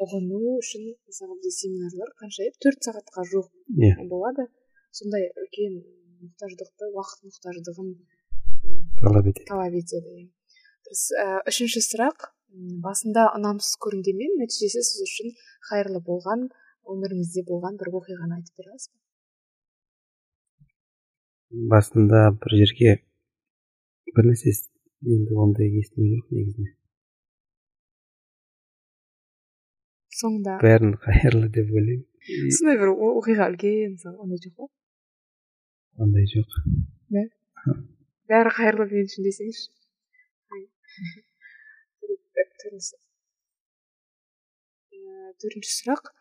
[0.02, 4.06] ұғыну үшін мысалы бізде семинарлар қанша еді төрт сағатқа жуық иә.
[4.10, 4.48] болады.
[4.90, 5.76] Сондай үлкен
[6.24, 7.92] мұқтаждықты уақыт мұқтаждығын
[9.02, 9.46] талап етеді.
[9.50, 10.26] талап етеді иә.
[10.86, 11.04] Дұрыс
[11.50, 12.30] үшінші сұрақ.
[12.82, 15.32] Басында ұнамсыз көрінгенмен нәтижесі сіз үшін
[15.70, 16.48] қайырлы болған
[16.90, 18.98] өміріңізде болған бір оқиғаны айтып бере аласыз ба?
[21.72, 22.94] Басында бір жерге
[24.16, 24.54] бір нәрсе
[25.16, 26.72] енді ондай есімде жоқ негізінде.
[30.14, 32.04] Соңында бәрін қайырлы деп ойлаймын.
[32.58, 34.68] Сондай бір оқиға үлкен ондай жоқ па?
[36.02, 36.58] Ондай жоқ.
[38.30, 39.70] Бәрі қайырлы мен үшін десеңізші.
[45.42, 46.12] Төртінші сұрақ.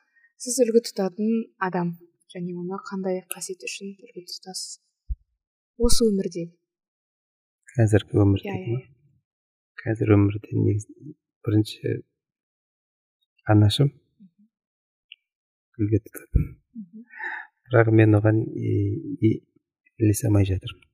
[0.44, 1.30] Сіз үлгі тұтатын
[1.64, 1.94] адам
[2.34, 4.82] және оны қандай қасиет үшін үлгі тұтасыз?
[5.78, 6.50] Осы өмірде.
[7.74, 8.82] Қазіргі өмірде иә иә
[9.84, 11.14] қазір өмірде негізі
[11.44, 11.94] бірінші
[13.52, 13.90] анашым.
[15.82, 16.46] Үлгі тұтатын
[17.68, 20.86] бірақ мен оған ілесе алмай жатырмын.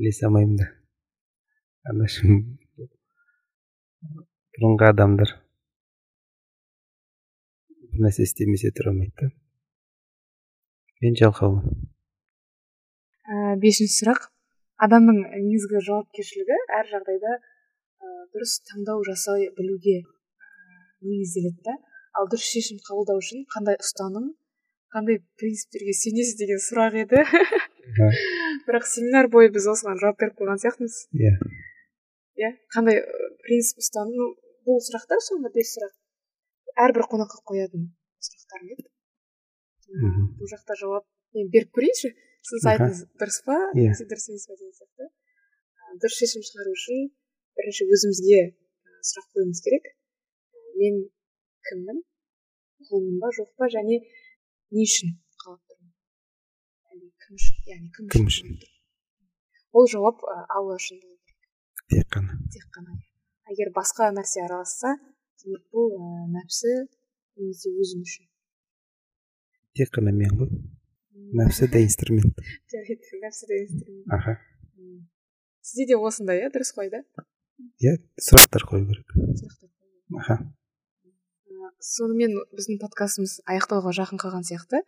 [0.00, 0.70] Ілесе алмаймын да.
[1.92, 2.40] Анашым
[4.56, 5.34] бұрынғы адамдар
[7.92, 9.30] бір нәрсе істемесе тұра алмайды да.
[11.04, 11.92] Мен жалқаумын.
[13.26, 14.30] Ә, бесінші сұрақ.
[14.86, 20.06] Адамның негізгі жауапкершілігі әр жағдайда ә, дұрыс таңдау жасай білуге ә,
[21.04, 21.76] негізделеді да.
[22.16, 24.34] Ал дұрыс шешім қабылдау үшін қандай ұстаным
[24.94, 27.22] қандай принциптерге сенесіз деген сұрақ еді.
[28.66, 30.96] Бірақ семинар бойы біз осыған жауап беріп қойған сияқтымыз.
[31.20, 31.32] Иә.
[32.40, 33.02] Иә қандай
[33.44, 34.34] принцип ұстаным?
[34.66, 35.92] Бұл сұрақтар соңғы бес сұрақ.
[36.86, 37.90] Әрбір қонаққа қоятын
[38.28, 38.88] сұрақтар еді.
[40.38, 41.06] Бұл жақта жауап
[41.36, 42.14] мен беріп көрейінші.
[42.48, 45.08] Сіз айтыңыз дұрыс па иә дұрыс емес па деген сияқты
[46.04, 47.08] дұрыс шешім шығару үшін
[47.58, 48.40] бірінші өзімізге
[49.10, 49.90] сұрақ қоюымыз керек
[50.82, 51.02] мен
[51.70, 52.00] кіммін
[52.90, 58.56] құлмын ба жоқ па және не үшін қалап тұрмын кім үшін яғни кім кім үшін
[59.76, 61.50] ол жауап алла үшін болу керек.
[61.92, 62.38] Тек қана.
[62.52, 62.96] Тек қана
[63.52, 64.94] егер басқа нәрсе араласса
[65.42, 66.72] демек бұл ә, нәпсі
[67.36, 68.26] немесе өзім үшін.
[69.76, 70.50] Тек қана мен ғой.
[71.34, 72.38] Нәпсі де инструмент.
[72.70, 74.12] Жарайды нәпсі де инструмент.
[74.12, 74.38] Аха
[75.66, 77.02] сізде де осындай иә дұрыс қой да?
[77.82, 79.10] Иә сұрақтар қою керек
[79.40, 80.38] сұрақтар аха
[81.82, 84.82] сонымен біздің подкастымыз аяқтауға жақын қалған сияқты.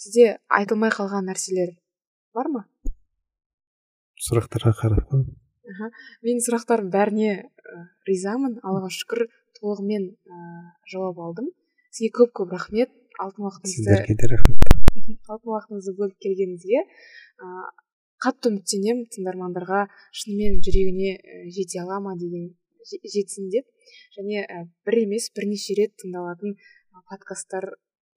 [0.00, 1.74] Сізде айтылмай қалған нәрселер
[2.36, 2.64] бар ма?
[4.20, 5.24] Сұрақтарға қарап қой.
[5.70, 5.90] Аха.
[6.24, 8.58] Менің сұрақтарым бәріне ә, ризамын.
[8.66, 9.26] Аллаға шүкір
[9.60, 10.40] толығымен ә,
[10.92, 11.48] жауап алдым.
[11.90, 12.92] Сізге көп көп рахмет.
[13.24, 14.66] Алтын уақытыңызды сіздерге де рахмет.
[15.32, 17.50] алтын уақытыңызды бөліп келгеніңізге ә,
[18.24, 19.84] қатты үміттенемін тыңдармандарға
[20.22, 21.12] шынымен жүрегіне
[21.56, 22.50] жете ала ма деген
[22.88, 23.68] жетсін деп.
[24.16, 26.56] Және ә, бір емес бірнеше рет тыңдалатын
[27.10, 27.70] подкасттар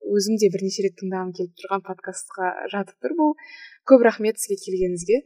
[0.03, 3.35] өзім де бірнеше рет тыңдағым келіп тұрған подкастқа жатып тұр бұл.
[3.89, 5.21] Көп рахмет сізге келгеніңізге.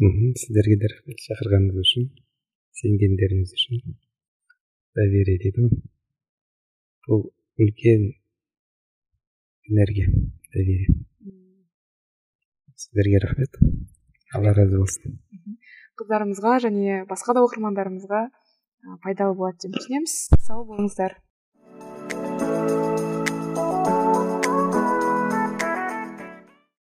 [0.00, 2.08] Мхм сіздерге де рахмет шақырғаныңыз үшін
[2.80, 3.96] сенгендеріңіз үшін.
[4.96, 5.80] Доверие дейді ғой
[7.08, 7.26] бұл
[7.60, 8.10] үлкен
[9.68, 10.08] энергия
[10.52, 10.88] доверие.
[12.76, 13.56] Сіздерге рахмет.
[14.34, 15.18] Алла разы болсын.
[16.00, 18.20] Қыздарымызға және басқа да оқырмандарымызға
[19.04, 20.14] пайдалы болады деп düşünеміз
[20.46, 21.18] сау болыңыздар.